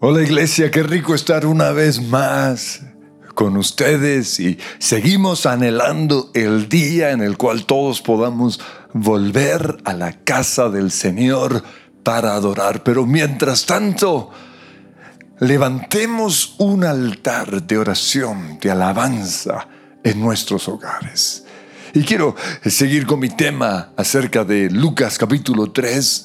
Hola 0.00 0.22
iglesia, 0.22 0.70
qué 0.70 0.84
rico 0.84 1.12
estar 1.12 1.44
una 1.44 1.72
vez 1.72 2.00
más 2.00 2.82
con 3.34 3.56
ustedes 3.56 4.38
y 4.38 4.56
seguimos 4.78 5.44
anhelando 5.44 6.30
el 6.34 6.68
día 6.68 7.10
en 7.10 7.20
el 7.20 7.36
cual 7.36 7.66
todos 7.66 8.00
podamos 8.00 8.60
volver 8.92 9.78
a 9.84 9.94
la 9.94 10.12
casa 10.12 10.68
del 10.68 10.92
Señor 10.92 11.64
para 12.04 12.34
adorar. 12.34 12.84
Pero 12.84 13.06
mientras 13.06 13.66
tanto, 13.66 14.30
levantemos 15.40 16.54
un 16.58 16.84
altar 16.84 17.64
de 17.64 17.78
oración, 17.78 18.60
de 18.60 18.70
alabanza 18.70 19.66
en 20.04 20.20
nuestros 20.20 20.68
hogares. 20.68 21.44
Y 21.92 22.04
quiero 22.04 22.36
seguir 22.64 23.04
con 23.04 23.18
mi 23.18 23.30
tema 23.30 23.90
acerca 23.96 24.44
de 24.44 24.70
Lucas 24.70 25.18
capítulo 25.18 25.72
3 25.72 26.24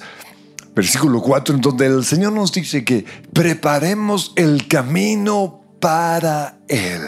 versículo 0.75 1.21
4, 1.21 1.55
en 1.55 1.61
donde 1.61 1.85
el 1.85 2.03
Señor 2.03 2.33
nos 2.33 2.51
dice 2.51 2.83
que 2.83 3.05
preparemos 3.31 4.33
el 4.35 4.67
camino 4.67 5.61
para 5.79 6.59
Él. 6.67 7.01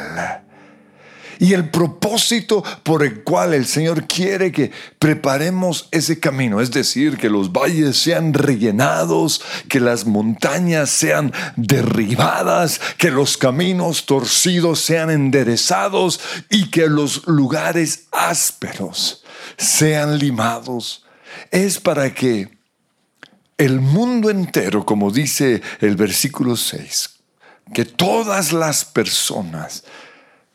Y 1.40 1.54
el 1.54 1.70
propósito 1.70 2.64
por 2.84 3.04
el 3.04 3.23
cual 3.23 3.54
el 3.54 3.66
Señor 3.66 4.08
quiere 4.08 4.52
que 4.52 4.72
preparemos 5.00 5.90
ese 5.92 6.20
camino, 6.20 6.62
es 6.62 6.72
decir, 6.72 7.18
que 7.18 7.30
los 7.30 7.52
valles 7.52 7.98
sean 7.98 8.34
rellenados, 8.34 9.42
que 9.68 9.80
las 9.80 10.06
montañas 10.06 10.90
sean 10.90 11.34
derribadas, 11.58 12.80
que 12.98 13.12
los 13.12 13.38
caminos 13.38 14.06
torcidos 14.06 14.80
sean 14.80 15.09
enderezados 15.09 16.22
y 16.50 16.70
que 16.70 16.88
los 16.88 17.28
lugares 17.28 18.08
ásperos 18.12 19.23
sean 19.58 20.18
limados, 20.18 21.06
es 21.52 21.80
para 21.80 22.14
que 22.14 22.55
el 23.58 23.80
mundo 23.80 24.30
entero, 24.30 24.86
como 24.86 25.12
dice 25.12 25.62
el 25.80 25.95
versículo 25.95 26.55
6, 26.55 27.09
que 27.73 27.86
todas 27.86 28.52
las 28.52 28.86
personas 28.86 29.84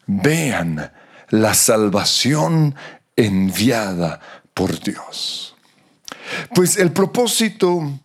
vean 0.07 0.93
la 1.31 1.55
salvación 1.55 2.75
enviada 3.17 4.21
por 4.55 4.79
Dios. 4.81 5.55
Pues 6.55 6.77
el 6.77 6.93
propósito 6.93 8.01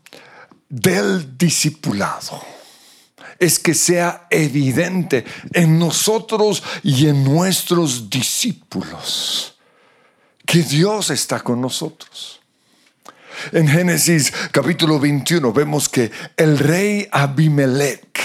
del 0.69 1.37
discipulado 1.37 2.41
es 3.37 3.59
que 3.59 3.73
sea 3.73 4.27
evidente 4.29 5.25
en 5.53 5.77
nosotros 5.77 6.63
y 6.83 7.07
en 7.07 7.23
nuestros 7.23 8.09
discípulos 8.09 9.57
que 10.45 10.63
Dios 10.63 11.09
está 11.09 11.41
con 11.41 11.59
nosotros. 11.59 12.39
En 13.51 13.67
Génesis 13.67 14.33
capítulo 14.51 14.99
21 14.99 15.53
vemos 15.53 15.89
que 15.89 16.11
el 16.37 16.57
rey 16.57 17.07
Abimelech 17.11 18.19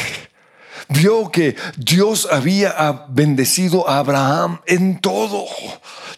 vio 0.89 1.31
que 1.31 1.57
Dios 1.77 2.29
había 2.31 3.07
bendecido 3.09 3.89
a 3.89 3.99
Abraham 3.99 4.61
en 4.67 5.01
todo. 5.01 5.47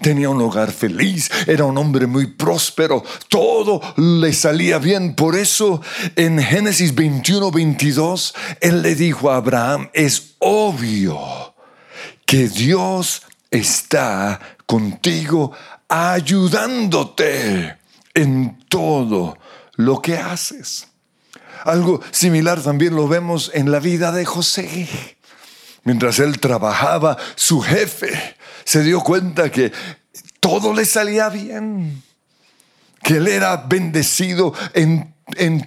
Tenía 0.01 0.31
un 0.31 0.41
hogar 0.41 0.73
feliz, 0.73 1.31
era 1.47 1.65
un 1.65 1.79
hombre 1.79 2.07
muy 2.07 2.27
próspero, 2.27 3.05
todo 3.29 3.81
le 3.97 4.33
salía 4.33 4.79
bien. 4.79 5.15
Por 5.15 5.37
eso 5.37 5.81
en 6.17 6.43
Génesis 6.43 6.95
21, 6.95 7.51
22, 7.51 8.35
él 8.61 8.83
le 8.83 8.95
dijo 8.95 9.31
a 9.31 9.37
Abraham, 9.37 9.91
es 9.93 10.35
obvio 10.39 11.55
que 12.27 12.49
Dios 12.49 13.23
está 13.51 14.41
contigo 14.67 15.53
ayudándote 15.89 17.82
en 18.15 18.59
todo 18.69 19.39
lo 19.77 20.01
que 20.01 20.17
haces. 20.17 20.89
Algo 21.65 22.01
similar 22.11 22.61
también 22.61 22.97
lo 22.97 23.07
vemos 23.09 23.51
en 23.55 23.71
la 23.71 23.79
vida 23.79 24.13
de 24.13 24.25
José. 24.25 24.89
Mientras 25.85 26.19
él 26.19 26.39
trabajaba, 26.41 27.17
su 27.35 27.61
jefe 27.61 28.37
se 28.65 28.83
dio 28.83 29.01
cuenta 29.01 29.51
que 29.51 29.73
todo 30.41 30.73
le 30.75 30.85
salía 30.85 31.29
bien, 31.29 32.03
que 33.03 33.17
él 33.17 33.29
era 33.29 33.57
bendecido 33.57 34.55
en, 34.75 35.13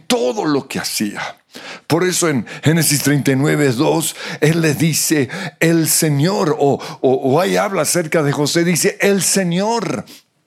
todo 0.07 0.45
lo 0.45 0.67
que 0.67 0.79
hacía. 0.79 1.37
Por 1.87 2.03
eso 2.03 2.29
en 2.29 2.45
Génesis 2.63 3.01
39, 3.03 3.71
2, 3.71 4.15
él 4.41 4.61
le 4.61 4.73
dice, 4.73 5.29
el 5.59 5.87
Señor, 5.87 6.55
o, 6.59 6.77
o 7.01 7.39
ahí 7.39 7.55
habla 7.55 7.83
acerca 7.83 8.21
de 8.21 8.33
José, 8.33 8.63
dice, 8.63 8.97
el 9.01 9.23
Señor 9.23 10.05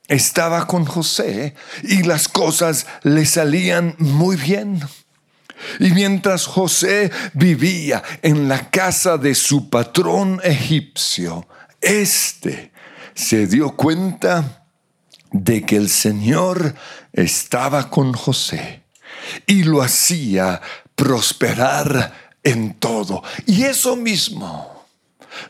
estaba 0.08 0.66
con 0.66 0.86
José 0.86 1.54
y 1.82 2.02
las 2.02 2.28
cosas 2.28 2.86
le 3.02 3.26
salían 3.26 3.94
muy 3.98 4.36
bien. 4.36 4.80
Y 5.80 5.90
mientras 5.90 6.46
José 6.46 7.10
vivía 7.34 8.02
en 8.22 8.48
la 8.48 8.70
casa 8.70 9.18
de 9.18 9.34
su 9.34 9.68
patrón 9.68 10.40
egipcio, 10.42 11.46
éste 11.80 12.72
se 13.14 13.46
dio 13.46 13.76
cuenta 13.76 14.64
de 15.30 15.62
que 15.62 15.76
el 15.76 15.90
Señor 15.90 16.74
estaba 17.12 17.90
con 17.90 18.12
José 18.14 18.84
y 19.46 19.64
lo 19.64 19.82
hacía 19.82 20.60
prosperar 20.94 22.32
en 22.42 22.74
todo. 22.74 23.22
Y 23.46 23.64
eso 23.64 23.96
mismo 23.96 24.77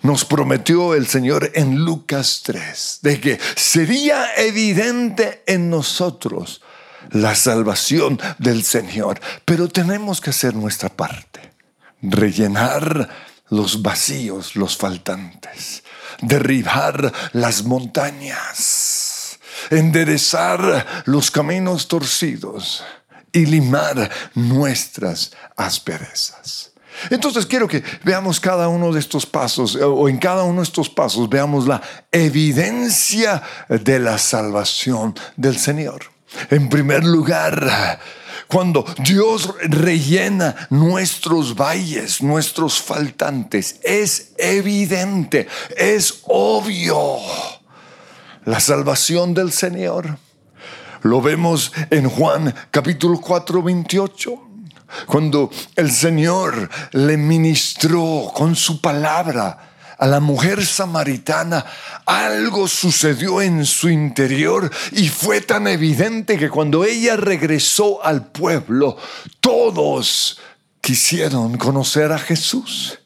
nos 0.02 0.24
prometió 0.24 0.94
el 0.94 1.06
Señor 1.06 1.50
en 1.54 1.84
Lucas 1.84 2.42
3, 2.44 2.98
de 3.02 3.20
que 3.20 3.38
sería 3.56 4.34
evidente 4.36 5.42
en 5.46 5.70
nosotros 5.70 6.62
la 7.10 7.34
salvación 7.34 8.20
del 8.38 8.64
Señor, 8.64 9.20
pero 9.44 9.68
tenemos 9.68 10.20
que 10.20 10.30
hacer 10.30 10.54
nuestra 10.54 10.88
parte, 10.88 11.52
rellenar 12.02 13.08
los 13.50 13.82
vacíos, 13.82 14.56
los 14.56 14.76
faltantes, 14.76 15.82
derribar 16.20 17.12
las 17.32 17.64
montañas, 17.64 19.38
enderezar 19.70 21.04
los 21.06 21.30
caminos 21.30 21.88
torcidos. 21.88 22.84
Y 23.30 23.44
limar 23.44 24.10
nuestras 24.34 25.32
asperezas. 25.54 26.72
Entonces 27.10 27.46
quiero 27.46 27.68
que 27.68 27.82
veamos 28.04 28.40
cada 28.40 28.68
uno 28.68 28.92
de 28.92 29.00
estos 29.00 29.26
pasos, 29.26 29.76
o 29.76 30.08
en 30.08 30.18
cada 30.18 30.42
uno 30.42 30.60
de 30.60 30.64
estos 30.64 30.88
pasos 30.88 31.28
veamos 31.28 31.66
la 31.66 31.80
evidencia 32.10 33.42
de 33.68 33.98
la 33.98 34.18
salvación 34.18 35.14
del 35.36 35.58
Señor. 35.58 36.02
En 36.50 36.68
primer 36.68 37.04
lugar, 37.04 37.98
cuando 38.48 38.84
Dios 38.98 39.54
rellena 39.62 40.54
nuestros 40.70 41.54
valles, 41.54 42.22
nuestros 42.22 42.80
faltantes, 42.80 43.78
es 43.82 44.32
evidente, 44.36 45.46
es 45.76 46.22
obvio 46.24 47.18
la 48.44 48.60
salvación 48.60 49.34
del 49.34 49.52
Señor. 49.52 50.18
Lo 51.02 51.22
vemos 51.22 51.72
en 51.90 52.08
Juan 52.08 52.54
capítulo 52.70 53.20
4, 53.20 53.62
28 53.62 54.47
cuando 55.06 55.50
el 55.76 55.90
Señor 55.90 56.68
le 56.92 57.16
ministró 57.16 58.30
con 58.34 58.56
su 58.56 58.80
palabra 58.80 59.68
a 59.98 60.06
la 60.06 60.20
mujer 60.20 60.64
samaritana, 60.64 61.64
algo 62.06 62.68
sucedió 62.68 63.42
en 63.42 63.66
su 63.66 63.88
interior 63.88 64.70
y 64.92 65.08
fue 65.08 65.40
tan 65.40 65.66
evidente 65.66 66.38
que 66.38 66.48
cuando 66.48 66.84
ella 66.84 67.16
regresó 67.16 68.04
al 68.04 68.26
pueblo, 68.26 68.96
todos 69.40 70.38
quisieron 70.80 71.58
conocer 71.58 72.12
a 72.12 72.18
Jesús. 72.18 73.00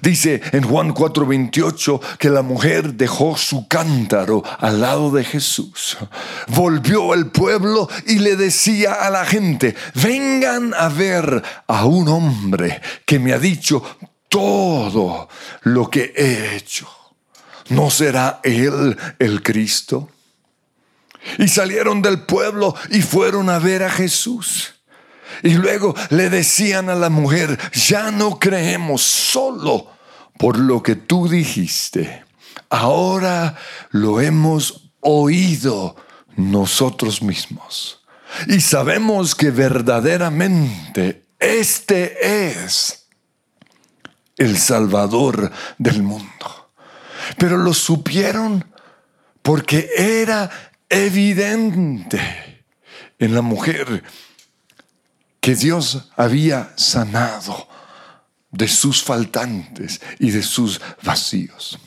Dice 0.00 0.40
en 0.52 0.64
Juan 0.64 0.94
4:28 0.94 2.00
que 2.18 2.30
la 2.30 2.42
mujer 2.42 2.94
dejó 2.94 3.36
su 3.36 3.68
cántaro 3.68 4.42
al 4.58 4.80
lado 4.80 5.10
de 5.10 5.24
Jesús. 5.24 5.96
Volvió 6.48 7.12
al 7.12 7.30
pueblo 7.30 7.88
y 8.06 8.18
le 8.18 8.36
decía 8.36 8.94
a 8.94 9.10
la 9.10 9.24
gente, 9.24 9.74
vengan 9.94 10.74
a 10.74 10.88
ver 10.88 11.42
a 11.66 11.84
un 11.84 12.08
hombre 12.08 12.80
que 13.06 13.18
me 13.18 13.32
ha 13.32 13.38
dicho 13.38 13.82
todo 14.28 15.28
lo 15.62 15.88
que 15.88 16.12
he 16.16 16.56
hecho. 16.56 16.88
¿No 17.68 17.90
será 17.90 18.40
él 18.42 18.96
el 19.18 19.42
Cristo? 19.42 20.10
Y 21.38 21.48
salieron 21.48 22.02
del 22.02 22.20
pueblo 22.22 22.74
y 22.90 23.00
fueron 23.00 23.48
a 23.48 23.58
ver 23.58 23.82
a 23.82 23.90
Jesús. 23.90 24.73
Y 25.42 25.54
luego 25.54 25.94
le 26.10 26.30
decían 26.30 26.88
a 26.88 26.94
la 26.94 27.10
mujer, 27.10 27.58
ya 27.72 28.10
no 28.10 28.38
creemos 28.38 29.02
solo 29.02 29.90
por 30.38 30.58
lo 30.58 30.82
que 30.82 30.96
tú 30.96 31.28
dijiste. 31.28 32.24
Ahora 32.70 33.56
lo 33.90 34.20
hemos 34.20 34.90
oído 35.00 35.96
nosotros 36.36 37.22
mismos. 37.22 38.00
Y 38.48 38.60
sabemos 38.60 39.34
que 39.34 39.50
verdaderamente 39.50 41.26
este 41.38 42.50
es 42.50 43.06
el 44.36 44.58
Salvador 44.58 45.52
del 45.78 46.02
mundo. 46.02 46.70
Pero 47.38 47.56
lo 47.56 47.72
supieron 47.72 48.64
porque 49.42 49.90
era 49.96 50.50
evidente 50.88 52.64
en 53.18 53.34
la 53.34 53.42
mujer 53.42 54.02
que 55.44 55.54
Dios 55.54 56.08
había 56.16 56.72
sanado 56.74 57.68
de 58.50 58.66
sus 58.66 59.02
faltantes 59.02 60.00
y 60.18 60.30
de 60.30 60.42
sus 60.42 60.80
vacíos. 61.02 61.78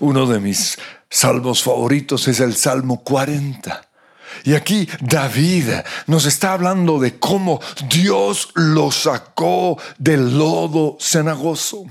Uno 0.00 0.24
de 0.24 0.40
mis 0.40 0.78
salmos 1.10 1.62
favoritos 1.62 2.26
es 2.28 2.40
el 2.40 2.56
Salmo 2.56 3.04
40. 3.04 3.86
Y 4.44 4.54
aquí 4.54 4.88
David 5.02 5.68
nos 6.06 6.24
está 6.24 6.54
hablando 6.54 6.98
de 6.98 7.18
cómo 7.18 7.60
Dios 7.90 8.48
lo 8.54 8.90
sacó 8.90 9.78
del 9.98 10.38
lodo 10.38 10.96
cenagoso. 10.98 11.84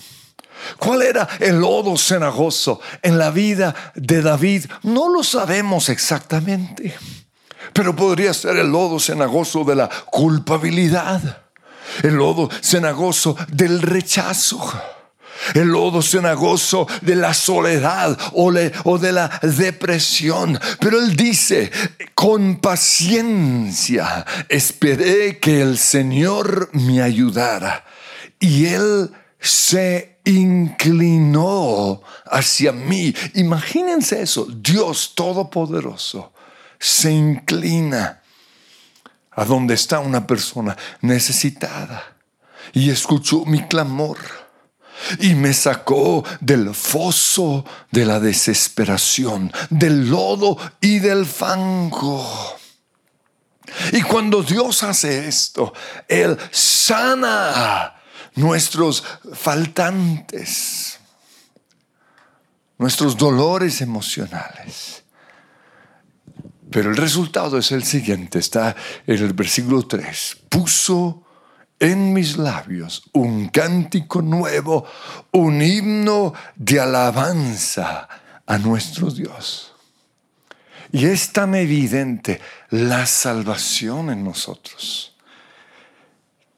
¿Cuál 0.80 1.04
era 1.04 1.30
el 1.42 1.60
lodo 1.60 1.96
cenagoso 1.96 2.82
en 3.04 3.20
la 3.20 3.30
vida 3.30 3.76
de 3.94 4.24
David? 4.24 4.66
No 4.82 5.10
lo 5.10 5.24
sabemos 5.24 5.90
exactamente, 5.90 6.96
pero 7.76 7.94
podría 7.94 8.34
ser 8.34 8.56
el 8.56 8.72
lodo 8.72 9.02
cenagoso 9.02 9.66
de 9.66 9.76
la 9.76 9.90
culpabilidad, 10.06 11.44
el 12.04 12.14
lodo 12.16 12.50
cenagoso 12.62 13.36
del 13.50 13.82
rechazo 13.82 14.62
el 15.54 15.68
lodo 15.68 16.02
cenagoso 16.02 16.88
de 17.02 17.18
la 17.18 17.34
soledad 17.34 18.18
o, 18.34 18.52
de 18.98 19.12
la 19.12 19.28
depresión. 19.42 20.58
Pero 20.80 21.00
él 21.00 21.18
dice, 21.18 21.70
con 22.16 22.62
paciencia 22.62 24.26
esperé 24.48 25.38
que 25.40 25.62
el 25.62 25.78
Señor 25.78 26.70
me 26.72 27.02
ayudara. 27.02 27.84
Y 28.40 28.68
él 28.68 29.12
se 29.38 30.20
inclinó 30.24 32.02
hacia 32.26 32.72
mí. 32.72 33.14
Imagínense 33.34 34.22
eso, 34.22 34.48
Dios 34.50 35.12
Todopoderoso 35.14 36.32
se 36.80 37.12
inclina 37.12 38.22
a 39.32 39.46
donde 39.46 39.74
está 39.74 40.00
una 40.00 40.26
persona 40.26 40.76
necesitada 41.02 42.04
y 42.74 42.90
escuchó 42.90 43.46
mi 43.46 43.64
clamor 43.68 44.18
y 45.20 45.36
me 45.36 45.54
sacó 45.54 46.24
del 46.40 46.74
foso 46.74 47.66
de 47.92 48.06
la 48.06 48.20
desesperación, 48.20 49.52
del 49.70 50.10
lodo 50.10 50.58
y 50.82 51.00
del 51.00 51.26
fango. 51.26 52.26
Y 53.92 54.02
cuando 54.02 54.42
Dios 54.42 54.84
hace 54.84 55.28
esto, 55.28 55.74
Él 56.08 56.38
sana 56.52 57.96
nuestros 58.36 59.04
faltantes, 59.34 61.00
nuestros 62.78 63.18
dolores 63.18 63.82
emocionales. 63.82 65.05
Pero 66.76 66.90
el 66.90 66.98
resultado 66.98 67.58
es 67.58 67.72
el 67.72 67.86
siguiente, 67.86 68.38
está 68.38 68.76
en 69.08 69.16
el 69.16 69.32
versículo 69.32 69.88
3. 69.88 70.40
Puso 70.50 71.24
en 71.80 72.12
mis 72.12 72.36
labios 72.36 73.04
un 73.14 73.48
cántico 73.48 74.22
nuevo, 74.22 74.86
un 75.32 75.62
himno 75.62 76.34
de 76.58 76.82
alabanza 76.82 78.10
a 78.46 78.58
nuestro 78.58 79.10
Dios. 79.10 79.74
Y 80.92 81.06
es 81.06 81.32
tan 81.32 81.56
evidente 81.56 82.42
la 82.72 83.06
salvación 83.06 84.10
en 84.10 84.26
nosotros, 84.26 85.16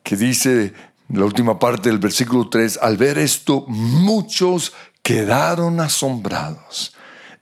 que 0.02 0.16
dice 0.16 0.74
la 1.10 1.26
última 1.26 1.60
parte 1.60 1.90
del 1.90 2.00
versículo 2.00 2.50
3, 2.50 2.80
al 2.82 2.98
ver 2.98 3.20
esto 3.20 3.66
muchos 3.68 4.74
quedaron 5.04 5.80
asombrados 5.80 6.97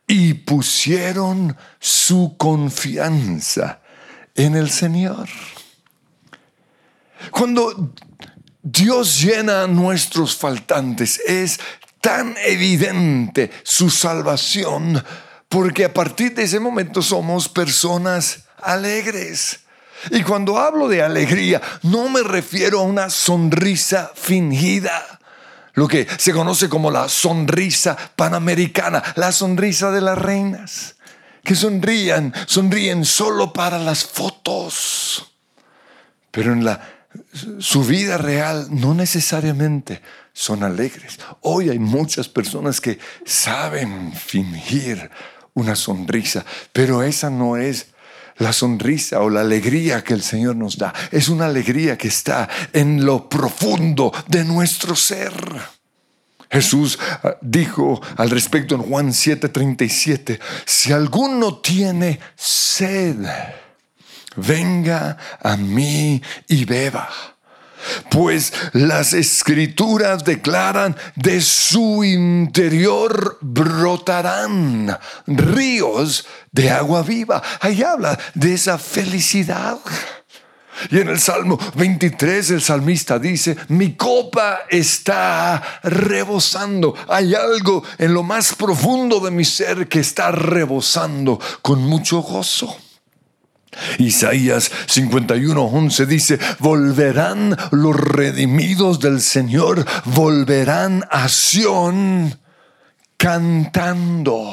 y 0.07 0.33
pusieron 0.33 1.55
su 1.79 2.35
confianza 2.37 3.81
en 4.35 4.55
el 4.55 4.69
Señor. 4.69 5.27
Cuando 7.31 7.93
Dios 8.61 9.21
llena 9.21 9.67
nuestros 9.67 10.35
faltantes, 10.35 11.19
es 11.25 11.59
tan 12.01 12.35
evidente 12.45 13.51
su 13.63 13.89
salvación, 13.89 15.03
porque 15.49 15.85
a 15.85 15.93
partir 15.93 16.35
de 16.35 16.43
ese 16.43 16.59
momento 16.59 17.01
somos 17.01 17.49
personas 17.49 18.45
alegres. 18.61 19.61
Y 20.11 20.21
cuando 20.21 20.59
hablo 20.59 20.87
de 20.87 21.01
alegría, 21.01 21.61
no 21.81 22.09
me 22.09 22.21
refiero 22.21 22.79
a 22.79 22.83
una 22.83 23.09
sonrisa 23.09 24.11
fingida, 24.13 25.14
lo 25.75 25.87
que 25.87 26.07
se 26.17 26.33
conoce 26.33 26.67
como 26.67 26.89
la 26.89 27.07
sonrisa 27.07 27.95
panamericana, 28.15 29.03
la 29.15 29.31
sonrisa 29.31 29.91
de 29.91 30.01
las 30.01 30.17
reinas, 30.17 30.95
que 31.43 31.55
sonrían, 31.55 32.33
sonríen 32.47 33.05
solo 33.05 33.53
para 33.53 33.77
las 33.77 34.03
fotos. 34.03 35.31
Pero 36.31 36.51
en 36.51 36.65
la 36.65 36.95
su 37.59 37.83
vida 37.83 38.17
real 38.17 38.67
no 38.71 38.93
necesariamente 38.93 40.01
son 40.33 40.63
alegres. 40.63 41.19
Hoy 41.41 41.69
hay 41.69 41.79
muchas 41.79 42.27
personas 42.27 42.81
que 42.81 42.99
saben 43.25 44.11
fingir 44.13 45.09
una 45.53 45.75
sonrisa, 45.75 46.45
pero 46.73 47.03
esa 47.03 47.29
no 47.29 47.57
es 47.57 47.87
la 48.37 48.53
sonrisa 48.53 49.21
o 49.21 49.29
la 49.29 49.41
alegría 49.41 50.03
que 50.03 50.13
el 50.13 50.21
Señor 50.21 50.55
nos 50.55 50.77
da. 50.77 50.93
Es 51.11 51.29
una 51.29 51.45
alegría 51.45 51.97
que 51.97 52.07
está 52.07 52.49
en 52.73 53.05
lo 53.05 53.29
profundo 53.29 54.11
de 54.27 54.43
nuestro 54.43 54.95
ser. 54.95 55.33
Jesús 56.49 56.99
ah, 57.23 57.35
dijo 57.41 58.01
al 58.17 58.29
respecto 58.29 58.75
en 58.75 58.81
Juan 58.81 59.09
7:37, 59.09 60.39
si 60.65 60.91
alguno 60.91 61.57
tiene 61.57 62.19
sed, 62.35 63.17
venga 64.35 65.17
a 65.41 65.57
mí 65.57 66.21
y 66.47 66.65
beba. 66.65 67.09
Pues 68.09 68.53
las 68.73 69.13
escrituras 69.13 70.23
declaran, 70.23 70.95
de 71.15 71.41
su 71.41 72.03
interior 72.03 73.37
brotarán 73.41 74.97
ríos 75.27 76.25
de 76.51 76.69
agua 76.69 77.03
viva. 77.03 77.41
Ahí 77.61 77.83
habla 77.83 78.17
de 78.33 78.53
esa 78.53 78.77
felicidad. 78.77 79.79
Y 80.91 80.99
en 80.99 81.07
el 81.07 81.19
Salmo 81.19 81.57
23 81.75 82.51
el 82.51 82.61
salmista 82.61 83.17
dice, 83.17 83.55
mi 83.69 83.95
copa 83.95 84.59
está 84.69 85.79
rebosando. 85.83 86.93
Hay 87.07 87.33
algo 87.33 87.83
en 87.97 88.13
lo 88.13 88.23
más 88.23 88.53
profundo 88.53 89.19
de 89.19 89.31
mi 89.31 89.45
ser 89.45 89.87
que 89.87 89.99
está 89.99 90.31
rebosando 90.31 91.39
con 91.61 91.81
mucho 91.81 92.21
gozo. 92.21 92.77
Isaías 93.97 94.71
51:11 94.87 96.05
dice, 96.05 96.39
volverán 96.59 97.55
los 97.71 97.95
redimidos 97.95 98.99
del 98.99 99.21
Señor, 99.21 99.85
volverán 100.05 101.05
a 101.09 101.27
Sión 101.29 102.39
cantando 103.17 104.51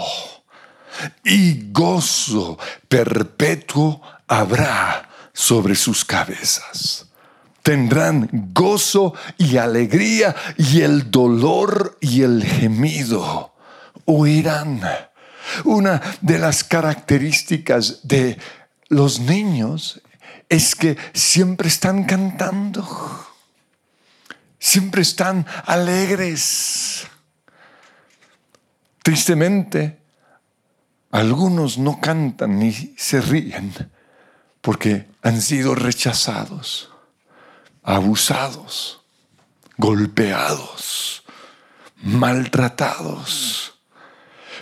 y 1.24 1.72
gozo 1.72 2.58
perpetuo 2.88 4.02
habrá 4.28 5.08
sobre 5.32 5.74
sus 5.74 6.04
cabezas. 6.04 7.06
Tendrán 7.62 8.28
gozo 8.52 9.14
y 9.38 9.56
alegría 9.56 10.34
y 10.58 10.80
el 10.80 11.10
dolor 11.10 11.96
y 12.00 12.22
el 12.22 12.44
gemido 12.44 13.54
huirán. 14.04 14.80
Una 15.64 16.00
de 16.20 16.38
las 16.38 16.64
características 16.64 18.00
de 18.02 18.36
los 18.92 19.20
niños 19.20 20.02
es 20.50 20.74
que 20.74 20.98
siempre 21.14 21.68
están 21.68 22.04
cantando, 22.04 23.26
siempre 24.58 25.00
están 25.00 25.46
alegres. 25.64 27.06
Tristemente, 29.02 29.98
algunos 31.10 31.78
no 31.78 32.00
cantan 32.02 32.58
ni 32.58 32.94
se 32.98 33.22
ríen 33.22 33.72
porque 34.60 35.08
han 35.22 35.40
sido 35.40 35.74
rechazados, 35.74 36.90
abusados, 37.82 39.00
golpeados, 39.78 41.24
maltratados 42.02 43.72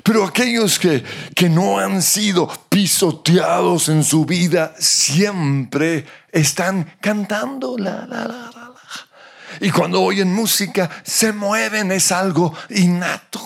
pero 0.02 0.24
aquellos 0.24 0.78
que, 0.78 1.02
que 1.34 1.48
no 1.48 1.78
han 1.78 2.02
sido 2.02 2.48
pisoteados 2.68 3.88
en 3.88 4.04
su 4.04 4.24
vida 4.24 4.74
siempre 4.78 6.06
están 6.32 6.94
cantando. 7.00 7.76
La, 7.76 8.06
la, 8.06 8.24
la, 8.24 8.50
la, 8.54 8.72
Y 9.60 9.70
cuando 9.70 10.02
oyen 10.02 10.32
música 10.32 10.90
se 11.02 11.32
mueven, 11.32 11.92
es 11.92 12.12
algo 12.12 12.54
innato. 12.70 13.40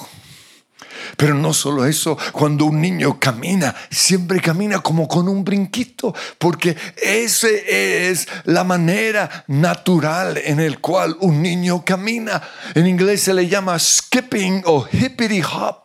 Pero 1.17 1.35
no 1.35 1.53
solo 1.53 1.85
eso, 1.85 2.19
cuando 2.33 2.65
un 2.65 2.81
niño 2.81 3.19
camina, 3.21 3.75
siempre 3.91 4.41
camina 4.41 4.81
como 4.81 5.07
con 5.07 5.29
un 5.29 5.45
brinquito, 5.45 6.15
porque 6.39 6.77
ese 7.01 8.11
es 8.11 8.27
la 8.45 8.65
manera 8.65 9.45
natural 9.47 10.39
en 10.39 10.61
el 10.61 10.81
cual 10.81 11.17
un 11.21 11.41
niño 11.41 11.85
camina. 11.85 12.43
En 12.75 12.87
inglés 12.87 13.23
se 13.23 13.35
le 13.35 13.47
llama 13.47 13.79
skipping 13.79 14.63
o 14.67 14.87
hippity 14.91 15.43
hop. 15.43 15.84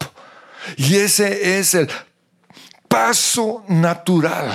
Y 0.78 0.96
ese 0.96 1.60
es 1.60 1.74
el 1.74 1.89
paso 2.88 3.63
natural. 3.68 4.51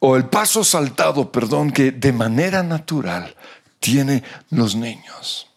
O 0.00 0.16
el 0.16 0.26
paso 0.26 0.62
saltado, 0.62 1.32
perdón, 1.32 1.72
que 1.72 1.90
de 1.90 2.12
manera 2.12 2.62
natural 2.62 3.34
tiene 3.80 4.22
los 4.50 4.76
niños. 4.76 5.48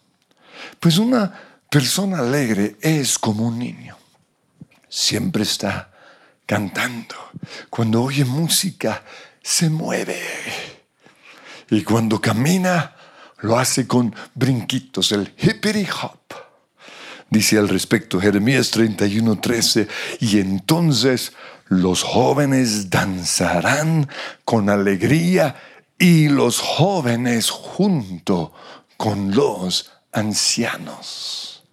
Pues 0.80 0.98
una 0.98 1.32
persona 1.70 2.18
alegre 2.18 2.76
es 2.80 3.18
como 3.18 3.46
un 3.46 3.58
niño. 3.58 3.96
Siempre 4.88 5.44
está 5.44 5.92
cantando. 6.44 7.14
Cuando 7.70 8.02
oye 8.02 8.24
música, 8.24 9.04
se 9.42 9.70
mueve. 9.70 10.20
Y 11.70 11.82
cuando 11.82 12.20
camina, 12.20 12.94
lo 13.38 13.58
hace 13.58 13.86
con 13.86 14.14
brinquitos, 14.34 15.12
el 15.12 15.34
hippity 15.38 15.86
hop. 16.02 16.41
Dice 17.32 17.56
al 17.56 17.70
respecto 17.70 18.20
Jeremías 18.20 18.70
31:13, 18.76 19.88
y 20.20 20.38
entonces 20.38 21.32
los 21.66 22.02
jóvenes 22.02 22.90
danzarán 22.90 24.06
con 24.44 24.68
alegría 24.68 25.56
y 25.98 26.28
los 26.28 26.60
jóvenes 26.60 27.48
junto 27.48 28.52
con 28.98 29.34
los 29.34 29.92
ancianos. 30.12 31.64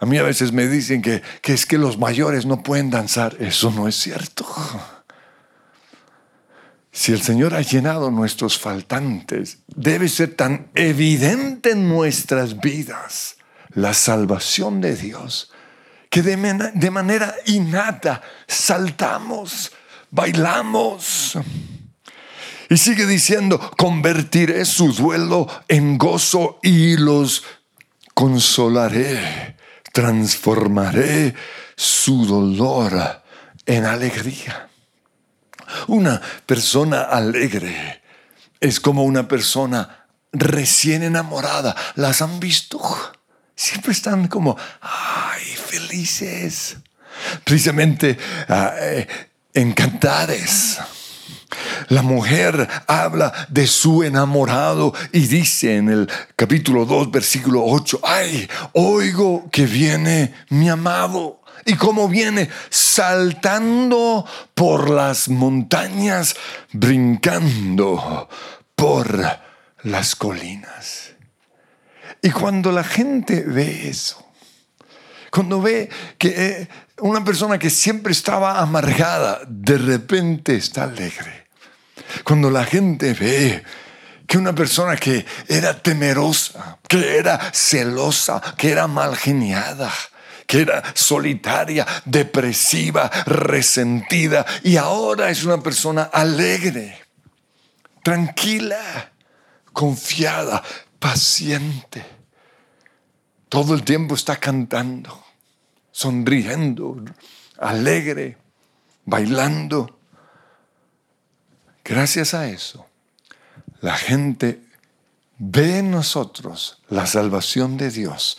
A 0.00 0.04
mí 0.04 0.18
a 0.18 0.24
veces 0.24 0.50
me 0.50 0.66
dicen 0.66 1.00
que, 1.00 1.22
que 1.40 1.52
es 1.52 1.64
que 1.64 1.78
los 1.78 1.96
mayores 1.96 2.44
no 2.44 2.60
pueden 2.64 2.90
danzar. 2.90 3.36
Eso 3.38 3.70
no 3.70 3.86
es 3.86 3.94
cierto. 3.94 4.44
Si 6.90 7.12
el 7.12 7.22
Señor 7.22 7.54
ha 7.54 7.60
llenado 7.60 8.10
nuestros 8.10 8.58
faltantes, 8.58 9.58
debe 9.68 10.08
ser 10.08 10.34
tan 10.34 10.72
evidente 10.74 11.70
en 11.70 11.88
nuestras 11.88 12.58
vidas 12.58 13.36
la 13.74 13.94
salvación 13.94 14.80
de 14.80 14.96
Dios 14.96 15.50
que 16.14 16.22
de, 16.22 16.90
manera 16.92 17.34
innata 17.46 18.22
saltamos, 18.46 19.72
bailamos. 20.12 21.36
Y 22.70 22.76
sigue 22.76 23.04
diciendo, 23.04 23.58
convertiré 23.76 24.64
su 24.64 24.92
duelo 24.92 25.48
en 25.66 25.98
gozo 25.98 26.60
y 26.62 26.96
los 26.98 27.42
consolaré, 28.14 29.56
transformaré 29.92 31.34
su 31.74 32.26
dolor 32.26 33.24
en 33.66 33.84
alegría. 33.84 34.68
Una 35.88 36.22
persona 36.46 37.02
alegre 37.02 38.02
es 38.60 38.78
como 38.78 39.02
una 39.02 39.26
persona 39.26 40.06
recién 40.30 41.02
enamorada. 41.02 41.74
¿Las 41.96 42.22
han 42.22 42.38
visto? 42.38 42.80
Siempre 43.56 43.92
están 43.92 44.28
como, 44.28 44.56
ay, 44.80 45.44
felices. 45.44 46.76
Precisamente 47.44 48.18
encantadas. 49.52 50.80
La 51.88 52.02
mujer 52.02 52.68
habla 52.86 53.32
de 53.48 53.66
su 53.66 54.02
enamorado 54.02 54.92
y 55.12 55.20
dice 55.26 55.76
en 55.76 55.88
el 55.88 56.10
capítulo 56.34 56.84
2, 56.84 57.10
versículo 57.10 57.64
8, 57.64 58.00
ay, 58.02 58.48
oigo 58.72 59.48
que 59.50 59.66
viene 59.66 60.34
mi 60.48 60.68
amado 60.68 61.42
y 61.64 61.74
cómo 61.74 62.08
viene 62.08 62.48
saltando 62.70 64.26
por 64.54 64.90
las 64.90 65.28
montañas, 65.28 66.34
brincando 66.72 68.28
por 68.74 69.38
las 69.82 70.16
colinas. 70.16 71.03
Y 72.24 72.30
cuando 72.30 72.72
la 72.72 72.82
gente 72.82 73.44
ve 73.46 73.86
eso, 73.86 74.26
cuando 75.30 75.60
ve 75.60 75.90
que 76.16 76.28
eh, 76.28 76.68
una 77.00 77.22
persona 77.22 77.58
que 77.58 77.68
siempre 77.68 78.12
estaba 78.12 78.60
amargada, 78.60 79.42
de 79.46 79.76
repente 79.76 80.56
está 80.56 80.84
alegre. 80.84 81.48
Cuando 82.24 82.48
la 82.48 82.64
gente 82.64 83.12
ve 83.12 83.62
que 84.26 84.38
una 84.38 84.54
persona 84.54 84.96
que 84.96 85.26
era 85.48 85.76
temerosa, 85.82 86.78
que 86.88 87.18
era 87.18 87.38
celosa, 87.52 88.40
que 88.56 88.70
era 88.70 88.86
mal 88.86 89.18
geniada, 89.18 89.92
que 90.46 90.62
era 90.62 90.82
solitaria, 90.94 91.86
depresiva, 92.06 93.10
resentida 93.26 94.46
y 94.62 94.78
ahora 94.78 95.28
es 95.28 95.44
una 95.44 95.62
persona 95.62 96.04
alegre, 96.04 96.98
tranquila, 98.02 99.12
confiada, 99.74 100.62
paciente. 100.98 102.13
Todo 103.48 103.74
el 103.74 103.84
tiempo 103.84 104.14
está 104.14 104.36
cantando, 104.36 105.22
sonriendo, 105.92 107.04
alegre, 107.58 108.36
bailando. 109.04 109.98
Gracias 111.84 112.34
a 112.34 112.48
eso, 112.48 112.86
la 113.80 113.96
gente 113.96 114.62
ve 115.38 115.78
en 115.78 115.90
nosotros 115.90 116.82
la 116.88 117.06
salvación 117.06 117.76
de 117.76 117.90
Dios 117.90 118.38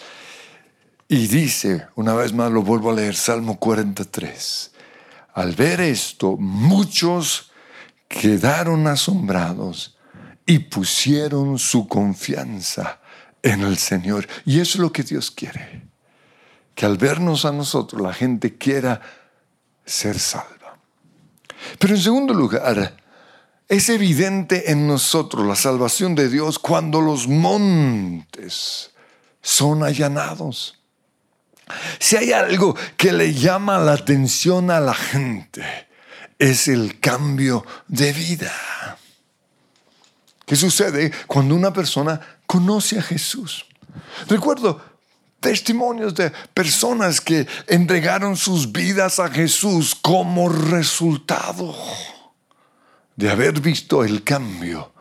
y 1.07 1.27
dice, 1.27 1.87
una 1.95 2.15
vez 2.15 2.33
más 2.33 2.51
lo 2.51 2.63
vuelvo 2.63 2.91
a 2.91 2.95
leer, 2.95 3.15
Salmo 3.15 3.59
43, 3.59 4.71
al 5.35 5.51
ver 5.53 5.81
esto, 5.81 6.35
muchos 6.37 7.51
quedaron 8.07 8.87
asombrados 8.87 9.97
y 10.47 10.59
pusieron 10.59 11.59
su 11.59 11.87
confianza 11.87 13.01
en 13.45 13.61
el 13.61 13.77
Señor. 13.77 14.27
Y 14.45 14.59
es 14.59 14.75
lo 14.75 14.91
que 14.91 15.03
Dios 15.03 15.31
quiere, 15.31 15.83
que 16.73 16.85
al 16.85 16.97
vernos 16.97 17.45
a 17.45 17.51
nosotros 17.51 18.01
la 18.01 18.13
gente 18.13 18.57
quiera 18.57 18.99
ser 19.85 20.19
salva. 20.19 20.77
Pero 21.79 21.95
en 21.95 22.01
segundo 22.01 22.33
lugar, 22.33 22.97
es 23.67 23.89
evidente 23.89 24.71
en 24.71 24.87
nosotros 24.87 25.45
la 25.45 25.55
salvación 25.55 26.15
de 26.15 26.27
Dios 26.27 26.59
cuando 26.59 27.01
los 27.01 27.27
montes 27.27 28.91
son 29.41 29.83
allanados. 29.83 30.79
Si 31.99 32.15
hay 32.15 32.31
algo 32.31 32.75
que 32.97 33.11
le 33.11 33.33
llama 33.33 33.77
la 33.77 33.93
atención 33.93 34.71
a 34.71 34.79
la 34.79 34.93
gente, 34.93 35.63
es 36.37 36.67
el 36.67 36.99
cambio 36.99 37.65
de 37.87 38.11
vida. 38.11 38.51
¿Qué 40.45 40.55
sucede 40.55 41.11
cuando 41.25 41.55
una 41.55 41.73
persona 41.73 42.34
conoce 42.45 42.99
a 42.99 43.01
Jesús? 43.01 43.65
Recuerdo 44.27 44.81
testimonios 45.39 46.15
de 46.15 46.31
personas 46.53 47.21
que 47.21 47.47
entregaron 47.67 48.35
sus 48.35 48.71
vidas 48.71 49.19
a 49.19 49.29
Jesús 49.29 49.95
como 49.95 50.49
resultado 50.49 51.75
de 53.15 53.29
haber 53.29 53.59
visto 53.61 54.03
el 54.03 54.23
cambio 54.23 54.93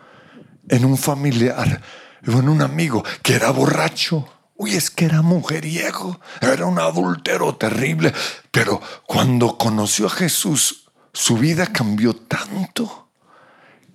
en 0.68 0.84
un 0.84 0.98
familiar 0.98 1.80
o 2.26 2.32
en 2.32 2.48
un 2.48 2.62
amigo 2.62 3.02
que 3.22 3.34
era 3.34 3.50
borracho 3.50 4.28
Uy, 4.56 4.76
es 4.76 4.90
que 4.90 5.06
era 5.06 5.20
mujeriego, 5.20 6.20
era 6.40 6.66
un 6.66 6.78
adúltero 6.78 7.56
terrible, 7.56 8.14
pero 8.52 8.80
cuando 9.04 9.58
conoció 9.58 10.06
a 10.06 10.10
Jesús, 10.10 10.84
su 11.12 11.36
vida 11.36 11.66
cambió 11.66 12.14
tanto 12.14 13.10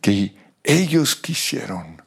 que 0.02 0.36
ellos 0.64 1.16
quisieron 1.16 1.99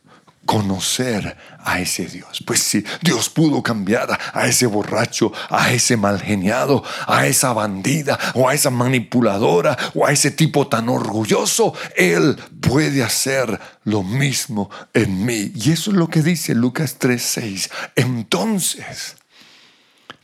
conocer 0.53 1.35
a 1.65 1.81
ese 1.81 2.05
Dios. 2.05 2.45
Pues 2.47 2.63
sí, 2.63 2.85
Dios 3.01 3.31
pudo 3.31 3.63
cambiar 3.63 4.19
a 4.35 4.47
ese 4.47 4.67
borracho, 4.67 5.33
a 5.49 5.73
ese 5.73 5.97
mal 5.97 6.21
geniado, 6.21 6.85
a 7.07 7.27
esa 7.27 7.55
bandida 7.55 8.19
o 8.35 8.51
a 8.51 8.53
esa 8.53 8.69
manipuladora 8.69 9.75
o 9.95 10.07
a 10.07 10.13
ese 10.13 10.31
tipo 10.31 10.69
tan 10.69 10.91
orgulloso. 10.91 11.73
Él 11.97 12.37
puede 12.61 13.03
hacer 13.03 13.59
lo 13.85 14.03
mismo 14.03 14.69
en 14.93 15.25
mí. 15.25 15.53
Y 15.55 15.73
eso 15.73 15.91
es 15.91 15.97
lo 15.97 16.09
que 16.09 16.21
dice 16.21 16.55
Lucas 16.55 16.99
3:6. 16.99 17.71
Entonces, 17.97 19.17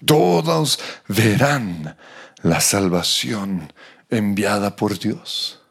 todos 0.04 0.78
verán 1.08 1.96
la 2.42 2.60
salvación 2.60 3.72
enviada 4.10 4.76
por 4.76 4.98
Dios. 4.98 5.62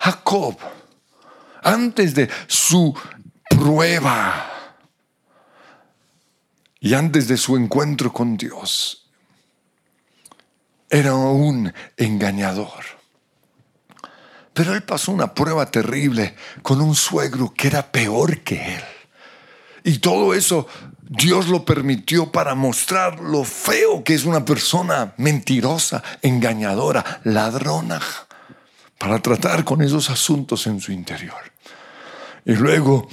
Jacob, 0.00 0.56
antes 1.62 2.14
de 2.14 2.30
su 2.46 2.94
prueba. 3.48 4.50
Y 6.80 6.94
antes 6.94 7.28
de 7.28 7.36
su 7.36 7.56
encuentro 7.56 8.12
con 8.12 8.36
Dios, 8.36 9.08
era 10.90 11.14
un 11.14 11.72
engañador. 11.96 12.84
Pero 14.54 14.74
él 14.74 14.82
pasó 14.82 15.12
una 15.12 15.34
prueba 15.34 15.70
terrible 15.70 16.34
con 16.62 16.80
un 16.80 16.94
suegro 16.94 17.52
que 17.54 17.68
era 17.68 17.92
peor 17.92 18.40
que 18.40 18.74
él. 18.76 18.84
Y 19.84 19.98
todo 19.98 20.34
eso 20.34 20.66
Dios 21.08 21.48
lo 21.48 21.64
permitió 21.64 22.30
para 22.30 22.54
mostrar 22.54 23.20
lo 23.20 23.44
feo 23.44 24.04
que 24.04 24.14
es 24.14 24.24
una 24.24 24.44
persona 24.44 25.14
mentirosa, 25.16 26.02
engañadora, 26.20 27.20
ladrona, 27.24 28.00
para 28.98 29.20
tratar 29.20 29.64
con 29.64 29.80
esos 29.80 30.10
asuntos 30.10 30.66
en 30.66 30.80
su 30.80 30.92
interior. 30.92 31.52
Y 32.44 32.54
luego 32.54 33.08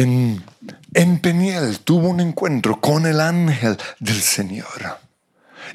en, 0.00 1.18
Peniel 1.20 1.80
tuvo 1.80 2.08
un 2.08 2.20
encuentro 2.20 2.80
con 2.80 3.06
el 3.06 3.20
ángel 3.20 3.76
del 3.98 4.20
Señor. 4.20 4.98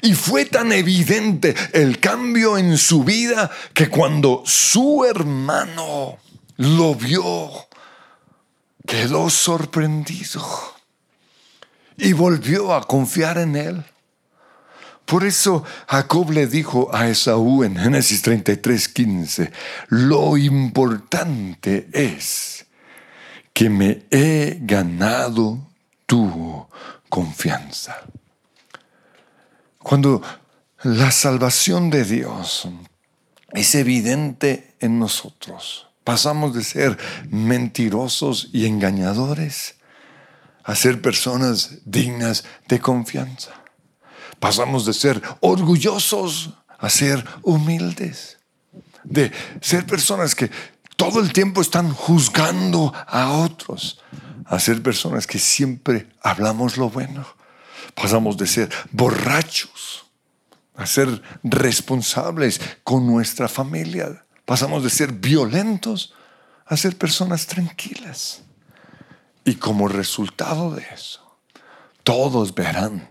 Y 0.02 0.14
fue 0.14 0.44
tan 0.44 0.72
evidente 0.72 1.54
el 1.72 2.00
cambio 2.00 2.58
en 2.58 2.76
su 2.76 3.04
vida 3.04 3.50
que 3.72 3.88
cuando 3.88 4.42
su 4.44 5.04
hermano 5.04 6.18
lo 6.56 6.94
vio, 6.94 7.50
quedó 8.86 9.30
sorprendido 9.30 10.44
y 11.96 12.12
volvió 12.12 12.74
a 12.74 12.86
confiar 12.86 13.38
en 13.38 13.56
él. 13.56 13.84
Por 15.06 15.24
eso 15.24 15.64
Jacob 15.86 16.30
le 16.32 16.46
dijo 16.46 16.94
a 16.94 17.08
Esaú 17.08 17.62
en 17.62 17.76
Génesis 17.76 18.22
33, 18.22 18.88
15, 18.88 19.52
lo 19.88 20.36
importante 20.36 21.88
es 21.92 22.65
que 23.56 23.70
me 23.70 24.04
he 24.10 24.58
ganado 24.60 25.66
tu 26.04 26.66
confianza. 27.08 28.02
Cuando 29.78 30.20
la 30.82 31.10
salvación 31.10 31.88
de 31.88 32.04
Dios 32.04 32.68
es 33.52 33.74
evidente 33.74 34.74
en 34.78 34.98
nosotros, 34.98 35.88
pasamos 36.04 36.52
de 36.54 36.64
ser 36.64 36.98
mentirosos 37.30 38.50
y 38.52 38.66
engañadores 38.66 39.76
a 40.62 40.74
ser 40.74 41.00
personas 41.00 41.78
dignas 41.86 42.44
de 42.68 42.78
confianza. 42.78 43.52
Pasamos 44.38 44.84
de 44.84 44.92
ser 44.92 45.22
orgullosos 45.40 46.50
a 46.78 46.90
ser 46.90 47.24
humildes, 47.40 48.36
de 49.02 49.32
ser 49.62 49.86
personas 49.86 50.34
que 50.34 50.50
todo 50.96 51.20
el 51.20 51.32
tiempo 51.32 51.60
están 51.60 51.92
juzgando 51.92 52.92
a 53.06 53.30
otros, 53.32 54.00
a 54.46 54.58
ser 54.58 54.82
personas 54.82 55.26
que 55.26 55.38
siempre 55.38 56.08
hablamos 56.22 56.76
lo 56.76 56.90
bueno. 56.90 57.26
Pasamos 57.94 58.36
de 58.36 58.46
ser 58.46 58.70
borrachos 58.90 60.06
a 60.76 60.86
ser 60.86 61.22
responsables 61.42 62.60
con 62.84 63.06
nuestra 63.06 63.48
familia. 63.48 64.24
Pasamos 64.44 64.84
de 64.84 64.90
ser 64.90 65.12
violentos 65.12 66.14
a 66.66 66.76
ser 66.76 66.96
personas 66.96 67.46
tranquilas. 67.46 68.42
Y 69.44 69.54
como 69.54 69.88
resultado 69.88 70.74
de 70.74 70.84
eso, 70.92 71.38
todos 72.02 72.54
verán 72.54 73.10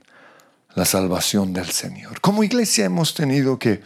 la 0.75 0.85
salvación 0.85 1.53
del 1.53 1.69
Señor. 1.71 2.19
Como 2.21 2.43
iglesia 2.43 2.85
hemos 2.85 3.13
tenido 3.13 3.57
que 3.57 3.81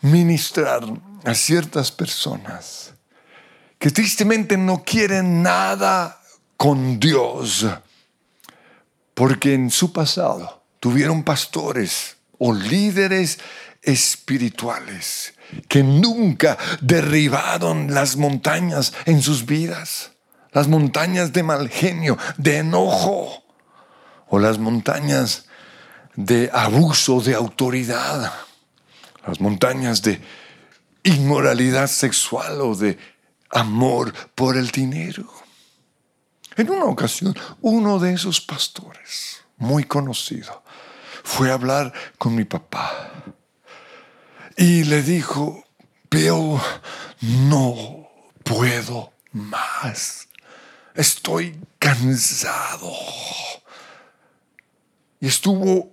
ministrar 0.00 0.82
a 1.24 1.34
ciertas 1.34 1.92
personas 1.92 2.95
que 3.78 3.90
tristemente 3.90 4.56
no 4.56 4.82
quieren 4.82 5.42
nada 5.42 6.20
con 6.56 6.98
Dios, 6.98 7.66
porque 9.14 9.54
en 9.54 9.70
su 9.70 9.92
pasado 9.92 10.64
tuvieron 10.80 11.22
pastores 11.22 12.16
o 12.38 12.52
líderes 12.52 13.38
espirituales 13.82 15.34
que 15.68 15.82
nunca 15.82 16.58
derribaron 16.80 17.94
las 17.94 18.16
montañas 18.16 18.92
en 19.04 19.22
sus 19.22 19.46
vidas, 19.46 20.12
las 20.52 20.68
montañas 20.68 21.32
de 21.32 21.42
mal 21.42 21.68
genio, 21.68 22.18
de 22.36 22.58
enojo, 22.58 23.44
o 24.28 24.38
las 24.38 24.58
montañas 24.58 25.46
de 26.16 26.50
abuso 26.52 27.20
de 27.20 27.34
autoridad, 27.34 28.32
las 29.26 29.40
montañas 29.40 30.02
de 30.02 30.20
inmoralidad 31.04 31.86
sexual 31.86 32.60
o 32.60 32.74
de 32.74 32.98
amor 33.50 34.12
por 34.34 34.56
el 34.56 34.70
dinero. 34.70 35.32
En 36.56 36.70
una 36.70 36.86
ocasión, 36.86 37.36
uno 37.60 37.98
de 37.98 38.14
esos 38.14 38.40
pastores, 38.40 39.42
muy 39.58 39.84
conocido, 39.84 40.62
fue 41.22 41.50
a 41.50 41.54
hablar 41.54 41.92
con 42.18 42.34
mi 42.34 42.44
papá 42.44 43.10
y 44.56 44.84
le 44.84 45.02
dijo, 45.02 45.64
Bill, 46.10 46.58
no 47.20 48.08
puedo 48.42 49.12
más. 49.32 50.28
Estoy 50.94 51.60
cansado. 51.78 52.90
Y 55.20 55.26
estuvo 55.26 55.90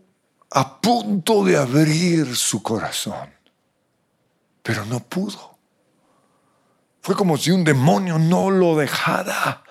a 0.49 0.79
punto 0.79 1.43
de 1.43 1.57
abrir 1.57 2.35
su 2.37 2.63
corazón, 2.63 3.33
pero 4.61 4.85
no 4.85 5.01
pudo. 5.01 5.52
Fue 7.03 7.15
como 7.15 7.37
si 7.37 7.51
un 7.51 7.65
demonio 7.65 8.17
no 8.17 8.49
lo 8.49 8.77
dejara. 8.77 9.61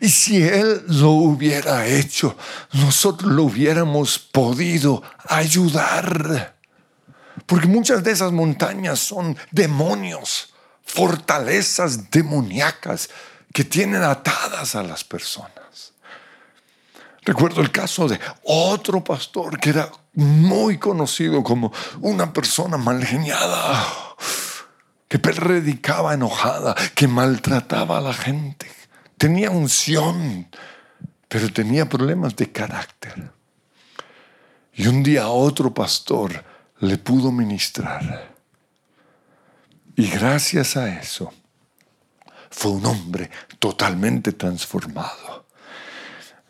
Y 0.00 0.08
si 0.08 0.42
Él 0.42 0.82
lo 0.88 1.12
hubiera 1.12 1.86
hecho, 1.86 2.36
nosotros 2.72 3.32
lo 3.32 3.44
hubiéramos 3.44 4.18
podido 4.18 5.02
ayudar. 5.28 6.56
Porque 7.46 7.68
muchas 7.68 8.02
de 8.02 8.10
esas 8.10 8.32
montañas 8.32 8.98
son 8.98 9.38
demonios, 9.52 10.52
fortalezas 10.84 12.10
demoníacas 12.10 13.08
que 13.54 13.62
tienen 13.62 14.02
atadas 14.02 14.74
a 14.74 14.82
las 14.82 15.04
personas. 15.04 15.92
Recuerdo 17.22 17.60
el 17.60 17.70
caso 17.70 18.08
de 18.08 18.18
otro 18.42 19.04
pastor 19.04 19.60
que 19.60 19.70
era 19.70 19.90
muy 20.14 20.76
conocido 20.76 21.44
como 21.44 21.72
una 22.00 22.32
persona 22.32 22.76
mal 22.76 23.04
geniada, 23.04 23.86
que 25.08 25.18
predicaba 25.18 26.14
enojada, 26.14 26.74
que 26.94 27.08
maltrataba 27.08 27.98
a 27.98 28.00
la 28.00 28.12
gente. 28.12 28.70
Tenía 29.16 29.50
unción, 29.50 30.48
pero 31.28 31.52
tenía 31.52 31.88
problemas 31.88 32.36
de 32.36 32.52
carácter. 32.52 33.30
Y 34.74 34.86
un 34.86 35.02
día 35.02 35.28
otro 35.28 35.72
pastor 35.74 36.44
le 36.80 36.98
pudo 36.98 37.32
ministrar. 37.32 38.34
Y 39.96 40.08
gracias 40.08 40.76
a 40.76 40.88
eso 41.00 41.32
fue 42.50 42.72
un 42.72 42.86
hombre 42.86 43.30
totalmente 43.58 44.32
transformado 44.32 45.38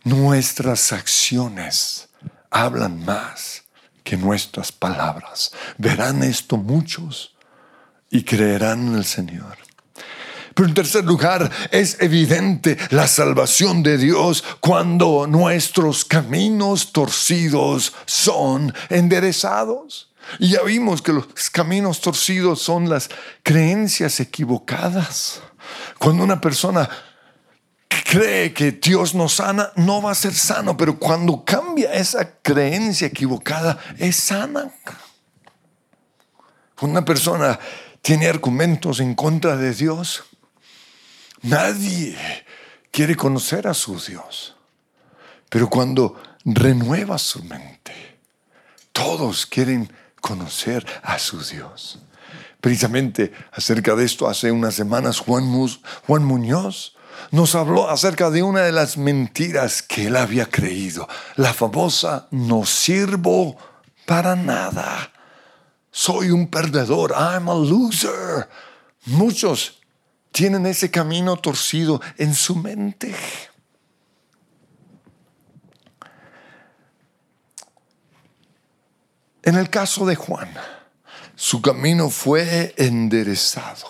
nuestras 0.09 0.93
acciones 0.93 2.09
hablan 2.51 3.05
más 3.05 3.65
que 4.05 4.17
nuestras 4.17 4.73
palabras. 4.73 5.53
Verán 5.77 6.23
esto 6.23 6.57
muchos 6.57 7.35
y 8.11 8.23
creerán 8.25 8.89
en 8.89 8.95
el 8.97 9.05
Señor. 9.05 9.59
Pero 10.55 10.69
en 10.69 10.75
tercer 10.75 11.05
lugar, 11.05 11.51
es 11.71 11.99
evidente 12.01 12.77
la 12.91 13.07
salvación 13.07 13.85
de 13.85 13.97
Dios 13.97 14.43
cuando 14.59 15.29
nuestros 15.29 16.05
caminos 16.05 16.91
torcidos 16.91 17.93
son 18.07 18.75
enderezados. 18.89 20.13
Y 20.41 20.51
ya 20.51 20.63
vimos 20.63 21.01
que 21.01 21.13
los 21.13 21.27
caminos 21.53 22.01
torcidos 22.01 22.61
son 22.61 22.91
las 22.91 23.09
creencias 23.45 24.19
equivocadas. 24.19 25.41
Cuando 25.97 26.25
una 26.25 26.41
persona 26.41 26.91
cree 28.11 28.53
que 28.53 28.73
Dios 28.73 29.15
nos 29.15 29.35
sana, 29.35 29.71
no 29.77 30.03
va 30.03 30.11
a 30.11 30.17
ser 30.17 30.35
sano, 30.35 30.77
pero 30.77 30.99
cuando 30.99 31.45
cambia 31.45 31.93
esa 31.93 32.33
creencia 32.43 33.07
equivocada, 33.07 33.79
es 33.97 34.17
sana. 34.17 34.73
Una 36.81 37.05
persona 37.05 37.59
tiene 38.03 38.29
argumentos 38.29 39.01
en 39.01 39.15
contra 39.15 39.57
de 39.57 39.75
Dios. 39.75 40.25
Nadie 41.43 42.17
quiere 42.91 43.17
conocer 43.17 43.67
a 43.69 43.75
su 43.75 43.99
Dios. 44.01 44.57
Pero 45.49 45.69
cuando 45.69 46.21
renueva 46.45 47.19
su 47.19 47.43
mente, 47.45 48.19
todos 48.93 49.47
quieren 49.47 49.91
conocer 50.21 50.85
a 51.03 51.19
su 51.19 51.43
Dios. 51.43 52.01
Precisamente 52.61 53.33
acerca 53.53 53.95
de 53.95 54.05
esto, 54.05 54.29
hace 54.29 54.51
unas 54.51 54.75
semanas 54.75 55.21
Juan, 55.21 55.45
Muñoz 56.25 56.97
nos 57.31 57.55
habló 57.55 57.89
acerca 57.89 58.31
de 58.31 58.43
una 58.43 58.63
de 58.63 58.73
las 58.73 58.97
mentiras 58.97 59.83
que 59.83 60.07
él 60.07 60.17
había 60.17 60.47
creído, 60.47 61.09
la 61.37 61.55
famosa 61.55 62.29
no 62.31 62.65
sirvo 62.65 63.57
para 64.07 64.37
nada. 64.37 65.13
Soy 65.99 66.31
un 66.31 66.47
perdedor, 66.47 67.11
I'm 67.11 67.49
a 67.49 67.55
loser. 67.55 68.49
Muchos 69.07 69.81
tienen 70.31 70.65
ese 70.65 70.93
camino 70.93 71.37
torcido 71.39 72.01
en 72.19 72.37
su 72.37 72.55
mente. 72.55 73.13
En 79.43 79.57
el 79.57 79.69
caso 79.71 80.07
de 80.07 80.15
Juan, 80.15 80.55
su 81.35 81.61
camino 81.61 82.11
fue 82.11 82.75
enderezado 82.77 83.89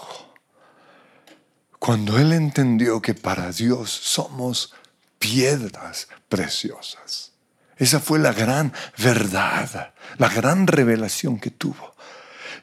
cuando 1.78 2.18
él 2.18 2.32
entendió 2.32 3.02
que 3.02 3.12
para 3.12 3.52
Dios 3.52 3.90
somos 3.90 4.72
piedras 5.18 6.08
preciosas. 6.30 7.32
Esa 7.76 8.00
fue 8.00 8.18
la 8.18 8.32
gran 8.32 8.72
verdad, 8.96 9.92
la 10.16 10.28
gran 10.30 10.66
revelación 10.66 11.38
que 11.38 11.50
tuvo. 11.50 11.97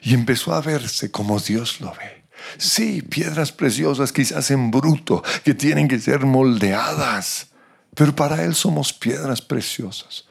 Y 0.02 0.14
empezó 0.14 0.54
a 0.54 0.60
verse 0.60 1.10
como 1.10 1.38
Dios 1.40 1.80
lo 1.80 1.92
ve. 1.92 2.24
Sí, 2.58 3.02
piedras 3.02 3.52
preciosas 3.52 4.12
quizás 4.12 4.50
en 4.50 4.70
bruto, 4.70 5.22
que 5.44 5.54
tienen 5.54 5.88
que 5.88 5.98
ser 5.98 6.24
moldeadas, 6.24 7.48
pero 7.94 8.14
para 8.14 8.44
Él 8.44 8.54
somos 8.54 8.92
piedras 8.92 9.40
preciosas. 9.42 10.24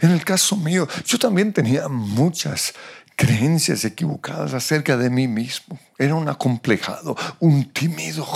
En 0.00 0.10
el 0.10 0.24
caso 0.24 0.56
mío, 0.56 0.86
yo 1.04 1.18
también 1.18 1.52
tenía 1.52 1.88
muchas 1.88 2.74
creencias 3.16 3.84
equivocadas 3.84 4.54
acerca 4.54 4.96
de 4.96 5.10
mí 5.10 5.26
mismo. 5.26 5.78
Era 5.98 6.14
un 6.14 6.28
acomplejado, 6.28 7.16
un 7.40 7.72
tímido. 7.72 8.26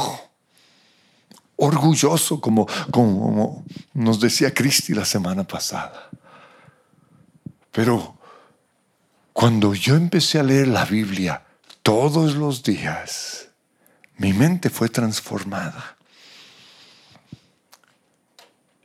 orgulloso, 1.54 2.40
como, 2.40 2.66
como 2.90 3.64
nos 3.94 4.18
decía 4.18 4.52
Cristi 4.52 4.94
la 4.94 5.04
semana 5.04 5.44
pasada. 5.44 6.10
Pero 7.70 8.18
cuando 9.32 9.74
yo 9.74 9.96
empecé 9.96 10.38
a 10.38 10.42
leer 10.42 10.68
la 10.68 10.84
Biblia 10.84 11.42
todos 11.82 12.34
los 12.34 12.62
días, 12.62 13.48
mi 14.18 14.32
mente 14.32 14.70
fue 14.70 14.88
transformada. 14.88 15.96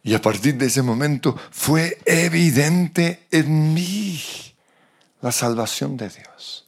Y 0.04 0.16
a 0.16 0.22
partir 0.22 0.56
de 0.56 0.68
ese 0.68 0.82
momento 0.82 1.38
fue 1.52 2.00
evidente 2.06 3.28
en 3.30 3.74
mí 3.74 4.22
la 5.22 5.32
salvación 5.32 5.98
de 5.98 6.10
Dios. 6.10 6.66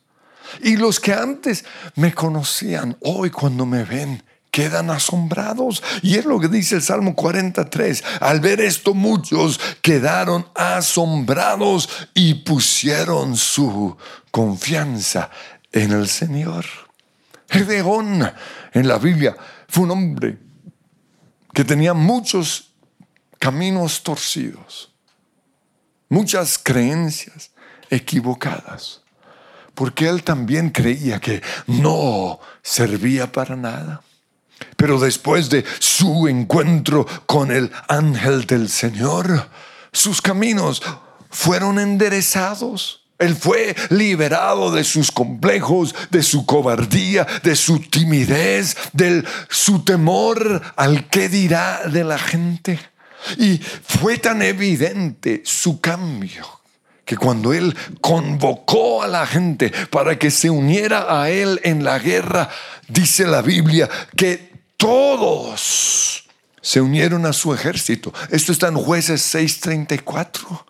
Y 0.62 0.76
los 0.76 1.00
que 1.00 1.14
antes 1.14 1.64
me 1.96 2.14
conocían, 2.14 2.98
hoy 3.02 3.30
cuando 3.30 3.66
me 3.66 3.84
ven, 3.86 4.24
quedan 4.52 4.90
asombrados. 4.90 5.84
Y 6.02 6.18
es 6.18 6.26
lo 6.26 6.40
que 6.40 6.48
dice 6.48 6.76
el 6.76 6.82
Salmo 6.82 7.16
43. 7.16 8.04
Al 8.22 8.40
ver 8.40 8.62
esto 8.62 8.94
muchos 8.94 9.60
quedaron 9.82 10.48
asombrados 10.56 11.90
y 12.14 12.36
pusieron 12.36 13.36
su 13.36 13.96
confianza 14.32 15.30
en 15.72 15.92
el 15.92 16.08
Señor. 16.08 16.66
Gedeón 17.50 18.32
en 18.74 18.88
la 18.88 18.98
Biblia 18.98 19.36
fue 19.68 19.84
un 19.84 19.92
hombre 19.92 20.38
que 21.54 21.64
tenía 21.64 21.94
muchos 21.94 22.72
caminos 23.40 24.04
torcidos, 24.04 24.94
muchas 26.10 26.60
creencias 26.60 27.52
equivocadas, 27.90 29.02
porque 29.74 30.08
él 30.08 30.24
también 30.24 30.70
creía 30.70 31.20
que 31.20 31.42
no 31.66 32.40
servía 32.62 33.32
para 33.32 33.56
nada. 33.56 34.02
Pero 34.76 35.00
después 35.00 35.50
de 35.50 35.64
su 35.80 36.28
encuentro 36.28 37.06
con 37.26 37.52
el 37.52 37.72
ángel 37.88 38.46
del 38.46 38.70
Señor, 38.70 39.50
sus 39.92 40.22
caminos 40.22 40.82
fueron 41.30 41.80
enderezados. 41.80 43.04
Él 43.18 43.36
fue 43.36 43.76
liberado 43.90 44.72
de 44.72 44.86
sus 44.86 45.12
complejos, 45.12 45.94
de 46.10 46.24
su 46.24 46.46
cobardía, 46.46 47.28
de 47.44 47.56
su 47.56 47.80
timidez, 47.80 48.78
de 48.94 49.26
su 49.50 49.84
temor 49.84 50.62
al 50.78 51.10
que 51.10 51.28
dirá 51.28 51.82
de 51.88 52.06
la 52.06 52.18
gente. 52.18 52.80
Y 53.38 53.58
fue 53.58 54.18
tan 54.18 54.42
evidente 54.42 55.42
su 55.44 55.82
cambio 55.82 56.60
que 57.04 57.18
cuando 57.18 57.54
él 57.54 57.76
convocó 58.02 59.02
a 59.02 59.08
la 59.08 59.26
gente 59.26 59.72
para 59.90 60.18
que 60.18 60.30
se 60.30 60.50
uniera 60.50 61.22
a 61.22 61.30
él 61.30 61.60
en 61.64 61.84
la 61.84 61.98
guerra, 61.98 62.50
dice 62.88 63.26
la 63.26 63.42
Biblia 63.42 63.90
que 64.16 64.49
todos 64.80 66.24
se 66.62 66.80
unieron 66.80 67.26
a 67.26 67.34
su 67.34 67.54
ejército. 67.54 68.14
Esto 68.32 68.54
está 68.54 68.70
en 68.70 68.78
jueces 68.78 69.22
6:34. 69.36 70.66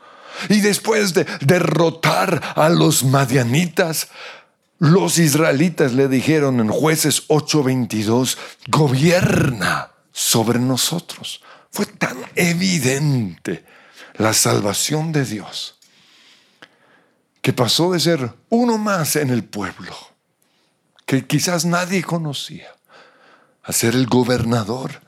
Y 0.49 0.61
después 0.61 1.13
de 1.13 1.25
derrotar 1.41 2.41
a 2.55 2.69
los 2.69 3.03
madianitas, 3.03 4.07
los 4.79 5.19
israelitas 5.19 5.93
le 5.93 6.07
dijeron 6.07 6.59
en 6.59 6.69
jueces 6.69 7.25
8:22, 7.27 8.37
gobierna 8.67 9.91
sobre 10.11 10.57
nosotros. 10.57 11.41
Fue 11.71 11.85
tan 11.85 12.17
evidente 12.35 13.63
la 14.17 14.33
salvación 14.33 15.11
de 15.11 15.23
Dios 15.23 15.75
que 17.41 17.53
pasó 17.53 17.91
de 17.91 17.99
ser 17.99 18.33
uno 18.49 18.79
más 18.79 19.15
en 19.17 19.29
el 19.29 19.43
pueblo, 19.43 19.95
que 21.05 21.27
quizás 21.27 21.65
nadie 21.65 22.03
conocía, 22.03 22.73
a 23.69 23.71
ser 23.71 23.93
el 23.93 24.07
gobernador. 24.07 24.99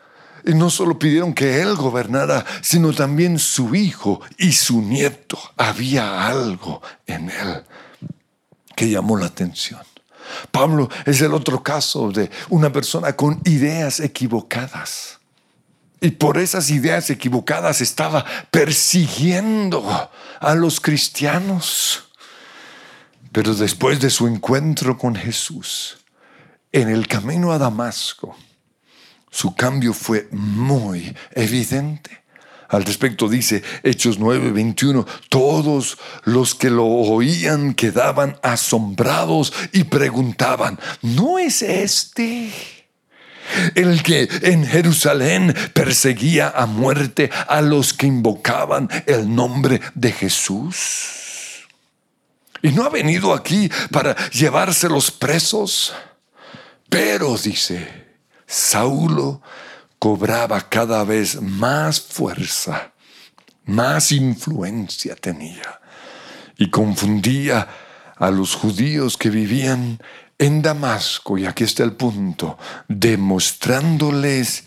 Y 0.45 0.53
no 0.53 0.69
solo 0.69 0.99
pidieron 0.99 1.33
que 1.33 1.61
él 1.61 1.75
gobernara, 1.75 2.45
sino 2.61 2.93
también 2.93 3.39
su 3.39 3.73
hijo 3.73 4.21
y 4.37 4.51
su 4.51 4.81
nieto. 4.81 5.39
Había 5.57 6.27
algo 6.27 6.81
en 7.07 7.31
él 7.31 7.63
que 8.75 8.87
llamó 8.87 9.17
la 9.17 9.25
atención. 9.25 9.81
Pablo 10.51 10.89
es 11.05 11.21
el 11.21 11.33
otro 11.33 11.63
caso 11.63 12.11
de 12.11 12.29
una 12.49 12.71
persona 12.71 13.13
con 13.13 13.41
ideas 13.45 13.99
equivocadas 13.99 15.19
y 15.99 16.11
por 16.11 16.37
esas 16.37 16.69
ideas 16.69 17.09
equivocadas 17.09 17.81
estaba 17.81 18.25
persiguiendo 18.49 20.09
a 20.39 20.55
los 20.55 20.79
cristianos. 20.79 22.05
Pero 23.31 23.55
después 23.55 23.99
de 23.99 24.09
su 24.09 24.27
encuentro 24.27 24.97
con 24.97 25.15
Jesús, 25.15 25.97
en 26.71 26.89
el 26.89 27.07
camino 27.07 27.51
a 27.51 27.57
Damasco, 27.57 28.35
su 29.31 29.55
cambio 29.55 29.93
fue 29.93 30.27
muy 30.31 31.15
evidente. 31.31 32.21
Al 32.67 32.85
respecto 32.85 33.27
dice 33.27 33.63
Hechos 33.83 34.19
9:21, 34.19 35.05
todos 35.29 35.97
los 36.23 36.53
que 36.53 36.69
lo 36.69 36.85
oían 36.85 37.73
quedaban 37.73 38.37
asombrados 38.43 39.51
y 39.73 39.85
preguntaban, 39.85 40.79
¿no 41.01 41.39
es 41.39 41.61
este? 41.61 42.51
el 43.75 44.01
que 44.01 44.29
en 44.43 44.65
Jerusalén 44.65 45.53
perseguía 45.73 46.53
a 46.55 46.65
muerte 46.65 47.29
a 47.47 47.59
los 47.61 47.93
que 47.93 48.07
invocaban 48.07 48.87
el 49.05 49.33
nombre 49.33 49.81
de 49.93 50.11
Jesús. 50.13 51.67
Y 52.61 52.69
no 52.71 52.85
ha 52.85 52.89
venido 52.89 53.33
aquí 53.33 53.69
para 53.91 54.15
llevarse 54.29 54.87
los 54.87 55.11
presos, 55.11 55.93
pero 56.89 57.35
dice, 57.37 58.00
Saulo 58.51 59.41
cobraba 59.97 60.67
cada 60.67 61.05
vez 61.05 61.41
más 61.41 62.01
fuerza, 62.01 62.91
más 63.63 64.11
influencia 64.11 65.15
tenía 65.15 65.79
y 66.57 66.69
confundía 66.69 67.65
a 68.17 68.29
los 68.29 68.55
judíos 68.55 69.15
que 69.15 69.29
vivían 69.29 69.99
en 70.37 70.61
Damasco, 70.61 71.37
y 71.37 71.45
aquí 71.45 71.63
está 71.63 71.83
el 71.83 71.93
punto, 71.93 72.57
demostrándoles 72.89 74.65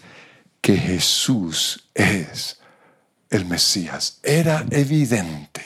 que 0.62 0.79
Jesús 0.79 1.90
es 1.92 2.59
el 3.29 3.44
Mesías. 3.44 4.18
Era 4.23 4.64
evidente 4.70 5.62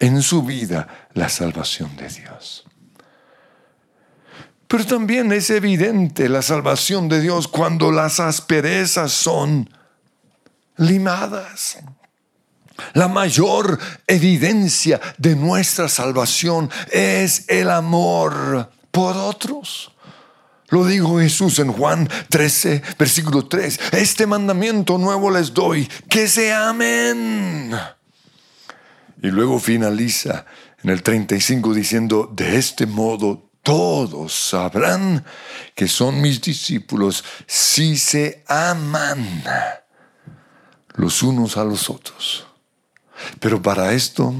en 0.00 0.22
su 0.22 0.42
vida 0.42 1.08
la 1.12 1.28
salvación 1.28 1.94
de 1.96 2.08
Dios. 2.08 2.65
Pero 4.68 4.84
también 4.84 5.32
es 5.32 5.50
evidente 5.50 6.28
la 6.28 6.42
salvación 6.42 7.08
de 7.08 7.20
Dios 7.20 7.46
cuando 7.46 7.92
las 7.92 8.18
asperezas 8.18 9.12
son 9.12 9.70
limadas. 10.76 11.78
La 12.92 13.08
mayor 13.08 13.78
evidencia 14.06 15.00
de 15.18 15.36
nuestra 15.36 15.88
salvación 15.88 16.70
es 16.90 17.44
el 17.48 17.70
amor 17.70 18.70
por 18.90 19.16
otros. 19.16 19.92
Lo 20.68 20.84
dijo 20.84 21.20
Jesús 21.20 21.58
en 21.60 21.72
Juan 21.72 22.08
13, 22.28 22.82
versículo 22.98 23.46
3. 23.46 23.80
Este 23.92 24.26
mandamiento 24.26 24.98
nuevo 24.98 25.30
les 25.30 25.54
doy, 25.54 25.88
que 26.08 26.26
se 26.26 26.52
amen. 26.52 27.72
Y 29.22 29.28
luego 29.28 29.60
finaliza 29.60 30.44
en 30.82 30.90
el 30.90 31.02
35 31.02 31.72
diciendo, 31.72 32.30
de 32.34 32.56
este 32.56 32.86
modo 32.86 33.45
todos 33.66 34.32
sabrán 34.32 35.24
que 35.74 35.88
son 35.88 36.20
mis 36.20 36.40
discípulos 36.40 37.24
si 37.48 37.98
se 37.98 38.44
aman 38.46 39.42
los 40.94 41.20
unos 41.24 41.56
a 41.56 41.64
los 41.64 41.90
otros. 41.90 42.46
Pero 43.40 43.60
para 43.60 43.92
esto 43.92 44.32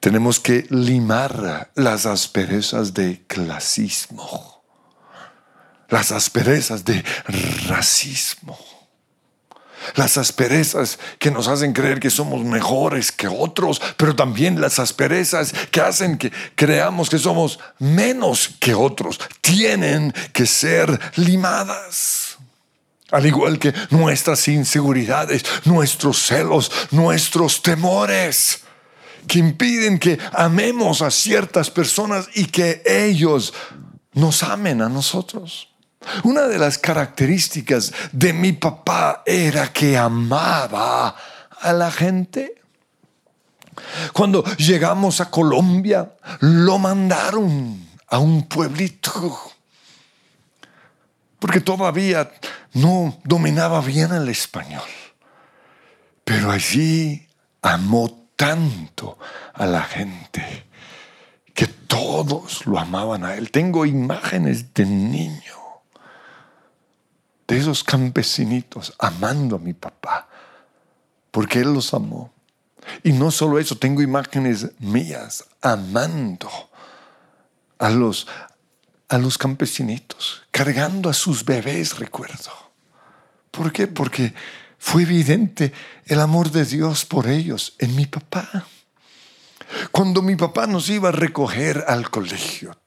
tenemos 0.00 0.38
que 0.38 0.66
limar 0.68 1.70
las 1.74 2.04
asperezas 2.04 2.92
de 2.92 3.24
clasismo, 3.26 4.64
las 5.88 6.12
asperezas 6.12 6.84
de 6.84 7.02
racismo, 7.68 8.58
las 9.94 10.16
asperezas 10.16 10.98
que 11.18 11.30
nos 11.30 11.48
hacen 11.48 11.72
creer 11.72 12.00
que 12.00 12.10
somos 12.10 12.44
mejores 12.44 13.12
que 13.12 13.28
otros, 13.28 13.80
pero 13.96 14.14
también 14.14 14.60
las 14.60 14.78
asperezas 14.78 15.52
que 15.70 15.80
hacen 15.80 16.18
que 16.18 16.32
creamos 16.54 17.10
que 17.10 17.18
somos 17.18 17.58
menos 17.78 18.50
que 18.60 18.74
otros, 18.74 19.20
tienen 19.40 20.12
que 20.32 20.46
ser 20.46 20.98
limadas. 21.16 22.38
Al 23.10 23.26
igual 23.26 23.58
que 23.58 23.74
nuestras 23.90 24.46
inseguridades, 24.48 25.44
nuestros 25.64 26.18
celos, 26.18 26.70
nuestros 26.90 27.60
temores 27.60 28.60
que 29.26 29.38
impiden 29.38 29.98
que 29.98 30.18
amemos 30.32 31.02
a 31.02 31.10
ciertas 31.10 31.70
personas 31.70 32.28
y 32.34 32.46
que 32.46 32.82
ellos 32.84 33.52
nos 34.12 34.42
amen 34.42 34.82
a 34.82 34.88
nosotros. 34.88 35.69
Una 36.24 36.42
de 36.42 36.58
las 36.58 36.78
características 36.78 37.92
de 38.12 38.32
mi 38.32 38.52
papá 38.52 39.22
era 39.26 39.72
que 39.72 39.96
amaba 39.98 41.14
a 41.60 41.72
la 41.72 41.90
gente. 41.90 42.54
Cuando 44.12 44.42
llegamos 44.56 45.20
a 45.20 45.30
Colombia, 45.30 46.12
lo 46.40 46.78
mandaron 46.78 47.86
a 48.08 48.18
un 48.18 48.48
pueblito 48.48 49.38
porque 51.40 51.60
todavía 51.60 52.30
no 52.74 53.18
dominaba 53.24 53.80
bien 53.80 54.12
el 54.12 54.28
español. 54.28 54.88
Pero 56.22 56.52
allí 56.52 57.26
amó 57.62 58.28
tanto 58.36 59.18
a 59.54 59.66
la 59.66 59.82
gente 59.82 60.66
que 61.54 61.66
todos 61.66 62.66
lo 62.66 62.78
amaban 62.78 63.24
a 63.24 63.34
él. 63.34 63.50
Tengo 63.50 63.84
imágenes 63.86 64.72
de 64.74 64.86
niño, 64.86 65.59
de 67.50 67.58
esos 67.58 67.82
campesinitos 67.82 68.94
amando 68.96 69.56
a 69.56 69.58
mi 69.58 69.72
papá, 69.72 70.28
porque 71.32 71.58
él 71.58 71.74
los 71.74 71.92
amó. 71.92 72.32
Y 73.02 73.12
no 73.12 73.32
solo 73.32 73.58
eso, 73.58 73.76
tengo 73.76 74.02
imágenes 74.02 74.70
mías 74.78 75.44
amando 75.60 76.48
a 77.76 77.90
los, 77.90 78.28
a 79.08 79.18
los 79.18 79.36
campesinitos, 79.36 80.44
cargando 80.52 81.10
a 81.10 81.12
sus 81.12 81.44
bebés, 81.44 81.98
recuerdo. 81.98 82.52
¿Por 83.50 83.72
qué? 83.72 83.88
Porque 83.88 84.32
fue 84.78 85.02
evidente 85.02 85.72
el 86.06 86.20
amor 86.20 86.52
de 86.52 86.64
Dios 86.64 87.04
por 87.04 87.26
ellos 87.26 87.74
en 87.80 87.96
mi 87.96 88.06
papá. 88.06 88.64
Cuando 89.90 90.22
mi 90.22 90.36
papá 90.36 90.68
nos 90.68 90.88
iba 90.88 91.08
a 91.08 91.12
recoger 91.12 91.84
al 91.88 92.10
colegio, 92.10 92.79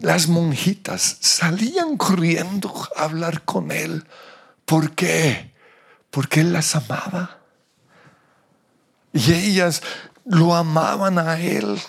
las 0.00 0.28
monjitas 0.28 1.18
salían 1.20 1.96
corriendo 1.96 2.72
a 2.96 3.04
hablar 3.04 3.42
con 3.44 3.70
él. 3.70 4.04
¿Por 4.64 4.94
qué? 4.94 5.52
Porque 6.10 6.40
él 6.40 6.52
las 6.52 6.76
amaba. 6.76 7.38
Y 9.12 9.32
ellas 9.32 9.82
lo 10.24 10.54
amaban 10.54 11.18
a 11.18 11.40
él. 11.40 11.80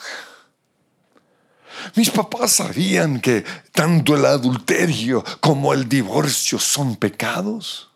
Mis 1.95 2.09
papás 2.09 2.53
sabían 2.53 3.19
que 3.19 3.43
tanto 3.71 4.15
el 4.15 4.25
adulterio 4.25 5.23
como 5.39 5.73
el 5.73 5.87
divorcio 5.87 6.59
son 6.59 6.95
pecados. 6.95 7.89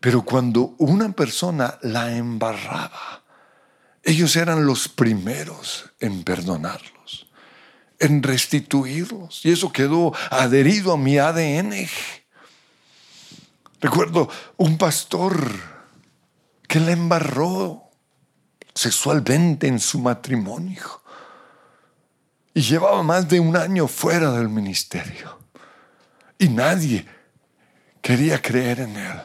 Pero 0.00 0.22
cuando 0.22 0.74
una 0.78 1.12
persona 1.12 1.78
la 1.82 2.16
embarraba, 2.16 3.22
ellos 4.02 4.36
eran 4.36 4.66
los 4.66 4.88
primeros 4.88 5.90
en 5.98 6.22
perdonarlos, 6.22 6.92
en 7.98 8.22
restituirlos. 8.22 9.44
Y 9.44 9.52
eso 9.52 9.72
quedó 9.72 10.12
adherido 10.30 10.92
a 10.92 10.96
mi 10.96 11.18
ADN. 11.18 11.88
Recuerdo 13.80 14.28
un 14.56 14.78
pastor 14.78 15.50
que 16.66 16.80
le 16.80 16.92
embarró 16.92 17.90
sexualmente 18.74 19.66
en 19.66 19.80
su 19.80 19.98
matrimonio 20.00 21.02
y 22.52 22.60
llevaba 22.60 23.02
más 23.02 23.28
de 23.28 23.40
un 23.40 23.56
año 23.56 23.86
fuera 23.86 24.32
del 24.32 24.48
ministerio 24.48 25.38
y 26.38 26.48
nadie 26.48 27.06
quería 28.02 28.40
creer 28.40 28.80
en 28.80 28.96
él. 28.96 29.20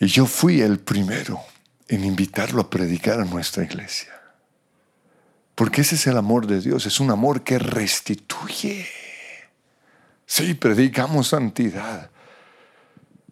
Y 0.00 0.06
yo 0.06 0.26
fui 0.26 0.60
el 0.60 0.80
primero 0.80 1.40
en 1.88 2.04
invitarlo 2.04 2.62
a 2.62 2.70
predicar 2.70 3.20
a 3.20 3.24
nuestra 3.24 3.64
iglesia. 3.64 4.13
Porque 5.54 5.82
ese 5.82 5.94
es 5.94 6.06
el 6.06 6.16
amor 6.16 6.46
de 6.46 6.60
Dios, 6.60 6.86
es 6.86 7.00
un 7.00 7.10
amor 7.10 7.42
que 7.42 7.58
restituye. 7.58 8.86
Sí, 10.26 10.54
predicamos 10.54 11.28
santidad, 11.28 12.10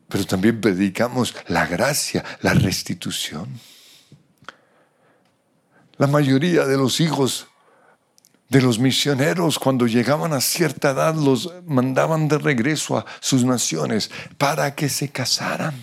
pero 0.08 0.24
también 0.24 0.60
predicamos 0.60 1.34
la 1.48 1.66
gracia, 1.66 2.24
la 2.42 2.54
restitución. 2.54 3.48
La 5.96 6.06
mayoría 6.06 6.64
de 6.64 6.76
los 6.76 7.00
hijos 7.00 7.48
de 8.52 8.60
los 8.60 8.78
misioneros 8.78 9.58
cuando 9.58 9.86
llegaban 9.86 10.34
a 10.34 10.40
cierta 10.42 10.90
edad 10.90 11.14
los 11.14 11.50
mandaban 11.64 12.28
de 12.28 12.36
regreso 12.36 12.98
a 12.98 13.06
sus 13.20 13.44
naciones 13.44 14.10
para 14.36 14.74
que 14.74 14.90
se 14.90 15.08
casaran. 15.08 15.74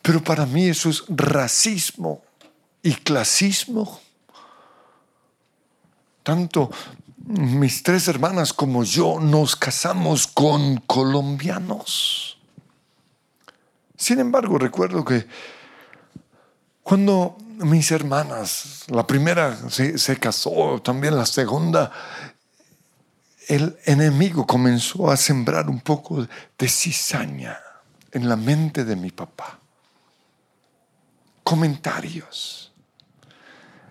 Pero 0.00 0.22
para 0.22 0.46
mí 0.46 0.68
eso 0.68 0.88
es 0.88 1.02
racismo 1.08 2.22
y 2.80 2.94
clasismo. 2.94 4.03
Tanto 6.24 6.72
mis 7.26 7.84
tres 7.84 8.08
hermanas 8.08 8.52
como 8.52 8.82
yo 8.82 9.20
nos 9.20 9.54
casamos 9.54 10.26
con 10.26 10.78
colombianos. 10.78 12.38
Sin 13.96 14.18
embargo, 14.18 14.58
recuerdo 14.58 15.04
que 15.04 15.26
cuando 16.82 17.38
mis 17.58 17.92
hermanas, 17.92 18.82
la 18.88 19.06
primera 19.06 19.56
se, 19.70 19.96
se, 19.98 20.18
casó, 20.18 20.82
también 20.82 21.16
la 21.16 21.26
segunda, 21.26 21.92
el 23.46 23.78
enemigo 23.84 24.44
comenzó 24.44 25.08
a 25.08 25.16
sembrar 25.16 25.70
un 25.70 25.80
poco 25.80 26.26
de 26.58 26.68
cizaña 26.68 27.56
en 28.10 28.28
la 28.28 28.34
mente 28.34 28.84
de 28.84 28.96
mi 28.96 29.12
papá 29.12 29.60
comentarios 31.44 32.72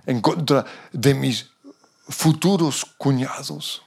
en 0.05 0.19
contra 0.19 0.65
de 0.91 1.13
mis 1.13 1.52
futuros 2.07 2.85
cuñados. 2.97 3.83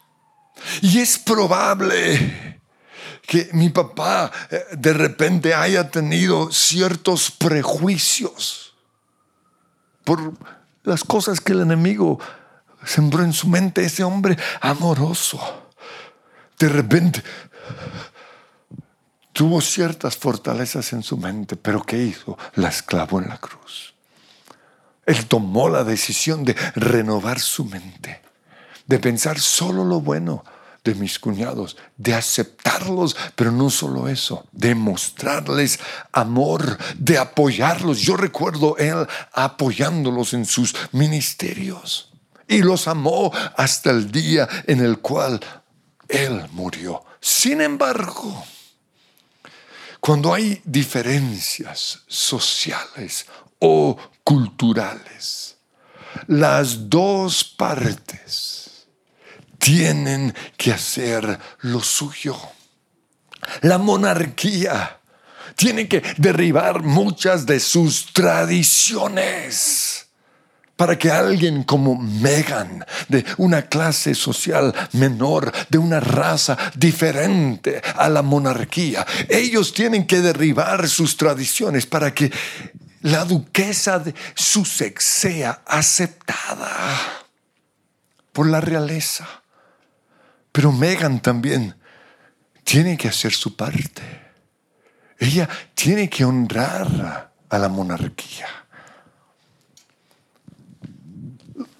Y 0.82 0.98
es 0.98 1.18
probable 1.18 2.60
que 3.22 3.48
mi 3.52 3.68
papá 3.70 4.30
eh, 4.50 4.64
de 4.72 4.92
repente 4.92 5.54
haya 5.54 5.90
tenido 5.90 6.50
ciertos 6.52 7.30
prejuicios 7.30 8.74
por 10.04 10.34
las 10.84 11.02
cosas 11.02 11.40
que 11.40 11.52
el 11.52 11.60
enemigo 11.60 12.20
sembró 12.84 13.24
en 13.24 13.32
su 13.32 13.48
mente, 13.48 13.84
ese 13.84 14.04
hombre 14.04 14.38
amoroso. 14.60 15.40
De 16.58 16.68
repente 16.68 17.22
tuvo 19.32 19.60
ciertas 19.60 20.16
fortalezas 20.16 20.92
en 20.92 21.02
su 21.02 21.18
mente, 21.18 21.56
pero 21.56 21.82
¿qué 21.82 21.98
hizo? 21.98 22.38
La 22.54 22.68
esclavó 22.68 23.20
en 23.20 23.28
la 23.28 23.38
cruz. 23.38 23.95
Él 25.06 25.26
tomó 25.26 25.68
la 25.68 25.84
decisión 25.84 26.44
de 26.44 26.54
renovar 26.74 27.40
su 27.40 27.64
mente, 27.64 28.20
de 28.86 28.98
pensar 28.98 29.38
solo 29.38 29.84
lo 29.84 30.00
bueno 30.00 30.44
de 30.86 30.94
mis 30.94 31.18
cuñados, 31.18 31.76
de 31.96 32.14
aceptarlos, 32.14 33.16
pero 33.34 33.50
no 33.50 33.70
solo 33.70 34.08
eso, 34.08 34.46
de 34.52 34.74
mostrarles 34.74 35.80
amor, 36.12 36.78
de 36.96 37.18
apoyarlos. 37.18 37.98
Yo 37.98 38.16
recuerdo 38.16 38.76
él 38.78 39.06
apoyándolos 39.32 40.32
en 40.32 40.46
sus 40.46 40.74
ministerios 40.92 42.12
y 42.48 42.58
los 42.62 42.86
amó 42.86 43.32
hasta 43.56 43.90
el 43.90 44.12
día 44.12 44.48
en 44.66 44.80
el 44.80 44.98
cual 44.98 45.40
él 46.08 46.46
murió. 46.52 47.04
Sin 47.20 47.60
embargo, 47.60 48.44
cuando 49.98 50.32
hay 50.32 50.60
diferencias 50.64 52.02
sociales 52.06 53.26
o 53.58 53.96
culturales, 54.24 55.56
las 56.26 56.88
dos 56.88 57.44
partes 57.44 58.86
tienen 59.58 60.34
que 60.56 60.72
hacer 60.72 61.38
lo 61.60 61.80
suyo. 61.80 62.36
La 63.62 63.78
monarquía 63.78 64.98
tiene 65.56 65.88
que 65.88 66.02
derribar 66.18 66.82
muchas 66.82 67.46
de 67.46 67.60
sus 67.60 68.12
tradiciones 68.12 70.06
para 70.76 70.98
que 70.98 71.10
alguien 71.10 71.62
como 71.64 71.96
Megan, 71.96 72.84
de 73.08 73.24
una 73.38 73.62
clase 73.62 74.14
social 74.14 74.74
menor, 74.92 75.50
de 75.70 75.78
una 75.78 76.00
raza 76.00 76.56
diferente 76.74 77.80
a 77.96 78.10
la 78.10 78.20
monarquía, 78.20 79.06
ellos 79.28 79.72
tienen 79.72 80.06
que 80.06 80.20
derribar 80.20 80.86
sus 80.88 81.16
tradiciones 81.16 81.86
para 81.86 82.12
que 82.12 82.30
la 83.02 83.24
duquesa 83.24 83.98
de 83.98 84.14
Sussex 84.34 85.04
sea 85.04 85.62
aceptada 85.66 86.96
por 88.32 88.46
la 88.46 88.60
realeza. 88.60 89.26
Pero 90.52 90.72
Megan 90.72 91.20
también 91.20 91.74
tiene 92.64 92.96
que 92.96 93.08
hacer 93.08 93.32
su 93.32 93.56
parte. 93.56 94.02
Ella 95.18 95.48
tiene 95.74 96.10
que 96.10 96.24
honrar 96.24 97.32
a 97.48 97.58
la 97.58 97.68
monarquía. 97.68 98.48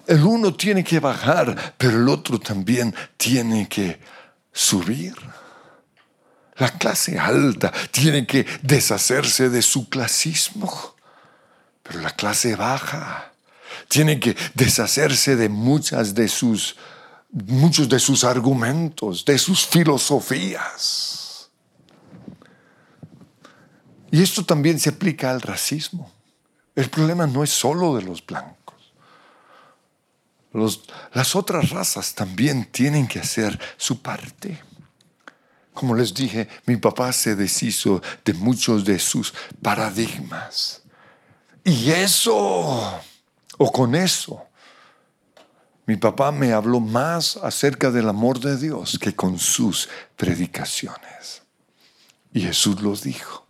El 0.07 0.23
uno 0.23 0.53
tiene 0.53 0.83
que 0.83 0.99
bajar, 0.99 1.75
pero 1.77 1.97
el 1.97 2.07
otro 2.07 2.39
también 2.39 2.95
tiene 3.17 3.67
que 3.67 3.99
subir. 4.53 5.13
La 6.55 6.69
clase 6.69 7.19
alta 7.19 7.71
tiene 7.91 8.25
que 8.25 8.45
deshacerse 8.63 9.49
de 9.49 9.61
su 9.61 9.89
clasismo, 9.89 10.95
pero 11.87 12.01
la 12.01 12.11
clase 12.11 12.55
baja 12.55 13.31
tiene 13.87 14.19
que 14.19 14.35
deshacerse 14.53 15.35
de 15.35 15.49
muchas 15.49 16.13
de 16.13 16.27
sus 16.27 16.75
muchos 17.29 17.89
de 17.89 17.99
sus 17.99 18.23
argumentos, 18.23 19.25
de 19.25 19.37
sus 19.37 19.65
filosofías. 19.65 21.49
Y 24.09 24.23
esto 24.23 24.45
también 24.45 24.79
se 24.79 24.89
aplica 24.89 25.29
al 25.29 25.41
racismo. 25.41 26.11
El 26.73 26.89
problema 26.89 27.27
no 27.27 27.43
es 27.43 27.49
solo 27.49 27.97
de 27.97 28.03
los 28.03 28.25
blancos 28.25 28.57
las 31.13 31.35
otras 31.35 31.69
razas 31.69 32.15
también 32.15 32.65
tienen 32.71 33.07
que 33.07 33.19
hacer 33.19 33.59
su 33.77 34.01
parte. 34.01 34.59
Como 35.73 35.93
les 35.93 36.13
dije, 36.13 36.47
mi 36.65 36.77
papá 36.77 37.13
se 37.13 37.35
deshizo 37.35 38.01
de 38.25 38.33
muchos 38.33 38.83
de 38.83 38.97
sus 38.97 39.33
paradigmas. 39.61 40.81
Y 41.67 41.91
eso, 41.91 42.33
o 43.57 43.71
con 43.73 43.93
eso, 43.93 44.41
mi 45.85 45.97
papá 45.97 46.31
me 46.31 46.53
habló 46.53 46.79
más 46.79 47.35
acerca 47.35 47.91
del 47.91 48.07
amor 48.07 48.39
de 48.39 48.55
Dios 48.55 48.97
que 48.97 49.13
con 49.13 49.37
sus 49.37 49.89
predicaciones. 50.15 51.41
Y 52.31 52.39
Jesús 52.39 52.81
los 52.81 53.03
dijo. 53.03 53.45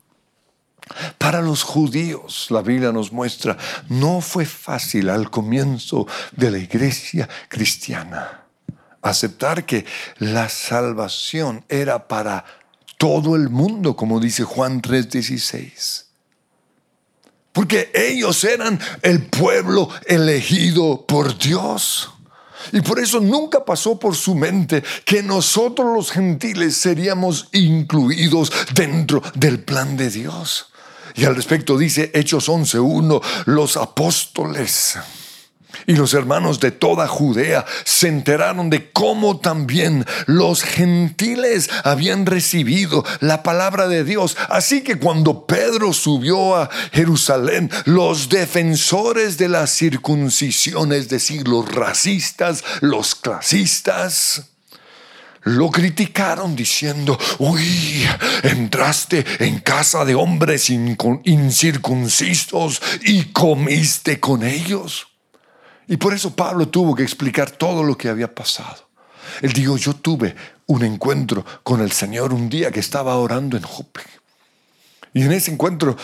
Para 1.19 1.43
los 1.43 1.61
judíos, 1.61 2.47
la 2.49 2.63
Biblia 2.63 2.91
nos 2.91 3.11
muestra, 3.11 3.55
no 3.87 4.19
fue 4.21 4.45
fácil 4.45 5.11
al 5.11 5.29
comienzo 5.29 6.07
de 6.31 6.49
la 6.49 6.57
iglesia 6.57 7.29
cristiana 7.49 8.45
aceptar 9.03 9.63
que 9.67 9.85
la 10.17 10.49
salvación 10.49 11.63
era 11.69 12.07
para 12.07 12.45
todo 12.97 13.35
el 13.35 13.49
mundo, 13.49 13.95
como 13.95 14.19
dice 14.19 14.43
Juan 14.43 14.81
3:16. 14.81 16.06
Porque 17.57 17.89
ellos 17.95 18.43
eran 18.43 18.79
el 19.01 19.23
pueblo 19.23 19.89
elegido 20.05 21.03
por 21.07 21.35
Dios. 21.39 22.07
Y 22.71 22.81
por 22.81 22.99
eso 22.99 23.19
nunca 23.19 23.65
pasó 23.65 23.97
por 23.97 24.15
su 24.15 24.35
mente 24.35 24.83
que 25.03 25.23
nosotros 25.23 25.91
los 25.91 26.11
gentiles 26.11 26.77
seríamos 26.77 27.49
incluidos 27.53 28.53
dentro 28.75 29.23
del 29.33 29.63
plan 29.63 29.97
de 29.97 30.11
Dios. 30.11 30.67
Y 31.15 31.25
al 31.25 31.35
respecto 31.35 31.79
dice 31.79 32.11
Hechos 32.13 32.47
11.1, 32.47 33.23
los 33.47 33.75
apóstoles 33.75 34.99
y 35.87 35.95
los 35.95 36.13
hermanos 36.13 36.59
de 36.59 36.71
toda 36.71 37.07
Judea 37.07 37.65
se 37.85 38.09
enteraron 38.09 38.69
de 38.69 38.91
cómo 38.91 39.39
también 39.39 40.05
los 40.25 40.61
gentiles 40.61 41.69
habían 41.85 42.25
recibido 42.25 43.05
la 43.21 43.41
palabra 43.41 43.87
de 43.87 44.03
Dios. 44.03 44.35
Así 44.49 44.81
que 44.81 44.99
cuando 44.99 45.47
Pedro 45.47 45.93
subió 45.93 46.57
a 46.57 46.69
Jerusalén, 46.91 47.71
los 47.85 48.27
defensores 48.27 49.37
de 49.37 49.47
la 49.47 49.65
circuncisión, 49.65 50.91
es 50.91 51.07
decir, 51.07 51.47
los 51.47 51.73
racistas, 51.73 52.65
los 52.81 53.15
clasistas, 53.15 54.49
lo 55.43 55.71
criticaron 55.71 56.57
diciendo, 56.57 57.17
uy, 57.39 58.05
entraste 58.43 59.23
en 59.39 59.59
casa 59.59 60.03
de 60.03 60.15
hombres 60.15 60.69
incircuncisos 60.69 62.81
y 63.05 63.23
comiste 63.31 64.19
con 64.19 64.43
ellos. 64.43 65.07
Y 65.87 65.97
por 65.97 66.13
eso 66.13 66.35
Pablo 66.35 66.67
tuvo 66.67 66.95
que 66.95 67.03
explicar 67.03 67.51
todo 67.51 67.83
lo 67.83 67.97
que 67.97 68.09
había 68.09 68.33
pasado. 68.33 68.87
Él 69.41 69.53
dijo, 69.53 69.77
yo 69.77 69.93
tuve 69.93 70.35
un 70.67 70.83
encuentro 70.83 71.45
con 71.63 71.81
el 71.81 71.91
Señor 71.91 72.33
un 72.33 72.49
día 72.49 72.71
que 72.71 72.79
estaba 72.79 73.15
orando 73.15 73.57
en 73.57 73.63
Jope. 73.63 74.01
Y 75.13 75.23
en 75.23 75.31
ese 75.31 75.51
encuentro, 75.51 75.95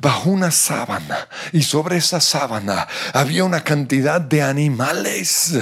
bajo 0.00 0.30
una 0.30 0.50
sábana, 0.50 1.28
y 1.52 1.62
sobre 1.62 1.96
esa 1.96 2.20
sábana 2.20 2.86
había 3.12 3.44
una 3.44 3.62
cantidad 3.62 4.20
de 4.20 4.42
animales 4.42 5.54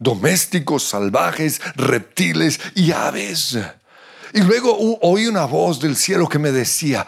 domésticos, 0.00 0.82
salvajes, 0.82 1.60
reptiles 1.76 2.58
y 2.74 2.90
aves. 2.90 3.56
Y 4.32 4.40
luego 4.40 4.76
oí 5.02 5.26
una 5.26 5.44
voz 5.44 5.78
del 5.80 5.96
cielo 5.96 6.28
que 6.28 6.38
me 6.38 6.50
decía, 6.50 7.06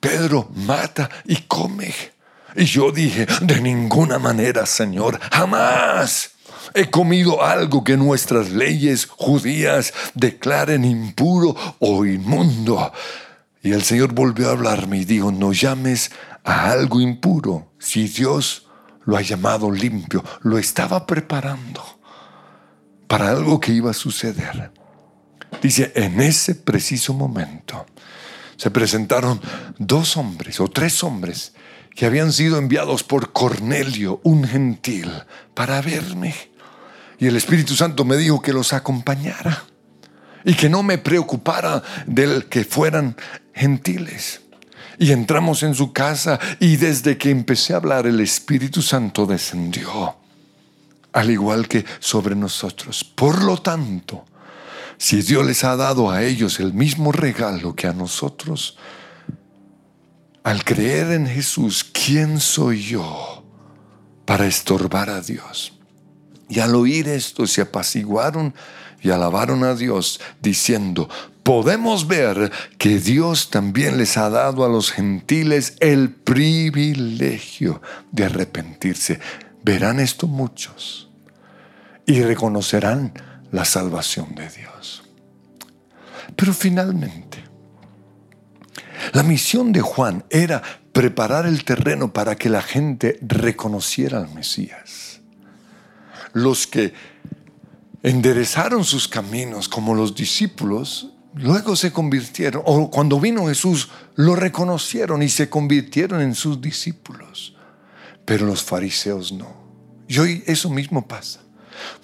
Pedro, 0.00 0.50
mata 0.54 1.08
y 1.26 1.36
come. 1.42 1.94
Y 2.56 2.64
yo 2.64 2.92
dije, 2.92 3.26
de 3.42 3.60
ninguna 3.60 4.18
manera, 4.18 4.66
Señor, 4.66 5.20
jamás 5.30 6.32
he 6.74 6.90
comido 6.90 7.42
algo 7.42 7.84
que 7.84 7.96
nuestras 7.96 8.50
leyes 8.50 9.06
judías 9.06 9.92
declaren 10.14 10.84
impuro 10.84 11.54
o 11.78 12.04
inmundo. 12.04 12.92
Y 13.62 13.72
el 13.72 13.82
Señor 13.82 14.12
volvió 14.14 14.48
a 14.48 14.52
hablarme 14.52 14.98
y 14.98 15.04
dijo, 15.04 15.30
no 15.32 15.52
llames 15.52 16.10
a 16.44 16.70
algo 16.70 17.00
impuro 17.00 17.72
si 17.78 18.08
Dios 18.08 18.66
lo 19.04 19.16
ha 19.16 19.22
llamado 19.22 19.70
limpio, 19.70 20.24
lo 20.42 20.58
estaba 20.58 21.06
preparando 21.06 21.82
para 23.06 23.30
algo 23.30 23.58
que 23.58 23.72
iba 23.72 23.90
a 23.90 23.94
suceder. 23.94 24.72
Dice, 25.60 25.92
en 25.94 26.20
ese 26.20 26.54
preciso 26.54 27.12
momento 27.12 27.86
se 28.56 28.70
presentaron 28.70 29.40
dos 29.78 30.16
hombres 30.16 30.60
o 30.60 30.68
tres 30.68 31.02
hombres 31.02 31.54
que 31.94 32.06
habían 32.06 32.32
sido 32.32 32.58
enviados 32.58 33.02
por 33.02 33.32
Cornelio, 33.32 34.20
un 34.22 34.44
gentil, 34.44 35.10
para 35.54 35.80
verme. 35.82 36.34
Y 37.18 37.26
el 37.26 37.36
Espíritu 37.36 37.74
Santo 37.74 38.04
me 38.04 38.16
dijo 38.16 38.40
que 38.40 38.52
los 38.52 38.72
acompañara 38.72 39.64
y 40.44 40.54
que 40.54 40.68
no 40.68 40.82
me 40.82 40.98
preocupara 40.98 41.82
del 42.06 42.46
que 42.46 42.64
fueran 42.64 43.16
gentiles. 43.54 44.40
Y 44.98 45.12
entramos 45.12 45.62
en 45.62 45.74
su 45.74 45.92
casa 45.92 46.38
y 46.58 46.76
desde 46.76 47.18
que 47.18 47.30
empecé 47.30 47.72
a 47.72 47.76
hablar 47.76 48.06
el 48.06 48.20
Espíritu 48.20 48.82
Santo 48.82 49.26
descendió, 49.26 50.16
al 51.12 51.30
igual 51.30 51.68
que 51.68 51.84
sobre 51.98 52.34
nosotros. 52.34 53.04
Por 53.04 53.42
lo 53.42 53.58
tanto, 53.58 54.24
si 54.98 55.22
Dios 55.22 55.46
les 55.46 55.64
ha 55.64 55.76
dado 55.76 56.10
a 56.10 56.22
ellos 56.22 56.60
el 56.60 56.74
mismo 56.74 57.12
regalo 57.12 57.74
que 57.74 57.86
a 57.86 57.94
nosotros, 57.94 58.76
al 60.42 60.64
creer 60.64 61.12
en 61.12 61.26
Jesús, 61.26 61.84
¿quién 61.84 62.40
soy 62.40 62.82
yo 62.82 63.44
para 64.24 64.46
estorbar 64.46 65.10
a 65.10 65.20
Dios? 65.20 65.72
Y 66.48 66.60
al 66.60 66.74
oír 66.74 67.08
esto 67.08 67.46
se 67.46 67.60
apaciguaron 67.60 68.54
y 69.02 69.10
alabaron 69.10 69.64
a 69.64 69.74
Dios 69.74 70.20
diciendo, 70.40 71.08
podemos 71.42 72.06
ver 72.06 72.50
que 72.78 72.98
Dios 72.98 73.50
también 73.50 73.98
les 73.98 74.16
ha 74.16 74.28
dado 74.30 74.64
a 74.64 74.68
los 74.68 74.90
gentiles 74.90 75.76
el 75.80 76.10
privilegio 76.10 77.80
de 78.12 78.24
arrepentirse. 78.24 79.20
Verán 79.62 80.00
esto 80.00 80.26
muchos 80.26 81.08
y 82.06 82.22
reconocerán 82.22 83.12
la 83.52 83.64
salvación 83.64 84.34
de 84.34 84.48
Dios. 84.48 85.02
Pero 86.36 86.52
finalmente, 86.52 87.29
la 89.12 89.22
misión 89.22 89.72
de 89.72 89.80
Juan 89.80 90.24
era 90.30 90.62
preparar 90.92 91.46
el 91.46 91.64
terreno 91.64 92.12
para 92.12 92.36
que 92.36 92.48
la 92.48 92.62
gente 92.62 93.18
reconociera 93.22 94.18
al 94.18 94.32
Mesías. 94.34 95.20
Los 96.32 96.66
que 96.66 96.92
enderezaron 98.02 98.84
sus 98.84 99.08
caminos 99.08 99.68
como 99.68 99.94
los 99.94 100.14
discípulos, 100.14 101.12
luego 101.34 101.76
se 101.76 101.92
convirtieron, 101.92 102.62
o 102.64 102.90
cuando 102.90 103.20
vino 103.20 103.46
Jesús, 103.46 103.88
lo 104.16 104.36
reconocieron 104.36 105.22
y 105.22 105.28
se 105.28 105.48
convirtieron 105.48 106.20
en 106.20 106.34
sus 106.34 106.60
discípulos. 106.60 107.56
Pero 108.24 108.46
los 108.46 108.62
fariseos 108.62 109.32
no. 109.32 109.60
Y 110.08 110.18
hoy 110.18 110.42
eso 110.46 110.70
mismo 110.70 111.06
pasa. 111.06 111.40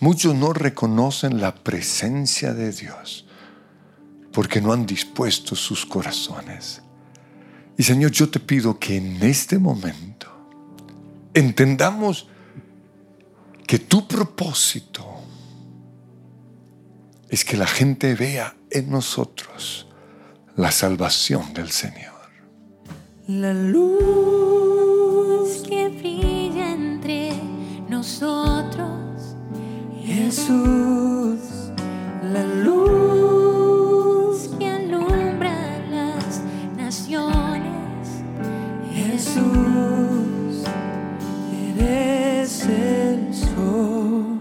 Muchos 0.01 0.35
no 0.35 0.53
reconocen 0.53 1.41
la 1.41 1.55
presencia 1.55 2.55
de 2.55 2.73
Dios 2.73 3.27
porque 4.33 4.61
no 4.61 4.73
han 4.73 4.87
dispuesto 4.87 5.55
sus 5.55 5.85
corazones 5.85 6.83
y 7.79 7.83
Señor, 7.83 8.11
yo 8.11 8.31
te 8.31 8.41
pido 8.41 8.79
que 8.79 8.97
en 8.97 9.23
este 9.23 9.59
momento 9.59 10.29
entendamos 11.35 12.29
que 13.67 13.79
tu 13.79 14.09
propósito 14.09 15.05
es 17.29 17.45
que 17.45 17.57
la 17.57 17.67
gente 17.67 18.15
vea 18.15 18.57
en 18.71 18.91
nosotros 18.91 19.87
la 20.57 20.71
salvación 20.71 21.53
del 21.53 21.71
Señor. 21.71 22.15
La 23.27 23.53
luz 23.53 24.05
que 25.69 25.89
brilla 25.89 26.73
entre 26.73 27.33
nosotros, 27.89 29.37
Jesús, 30.05 31.41
la 32.23 32.45
luz 32.45 33.36
eres 42.69 43.29
el 43.29 43.35
sol 43.35 44.41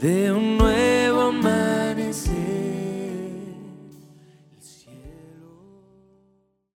de 0.00 0.32
un 0.32 0.53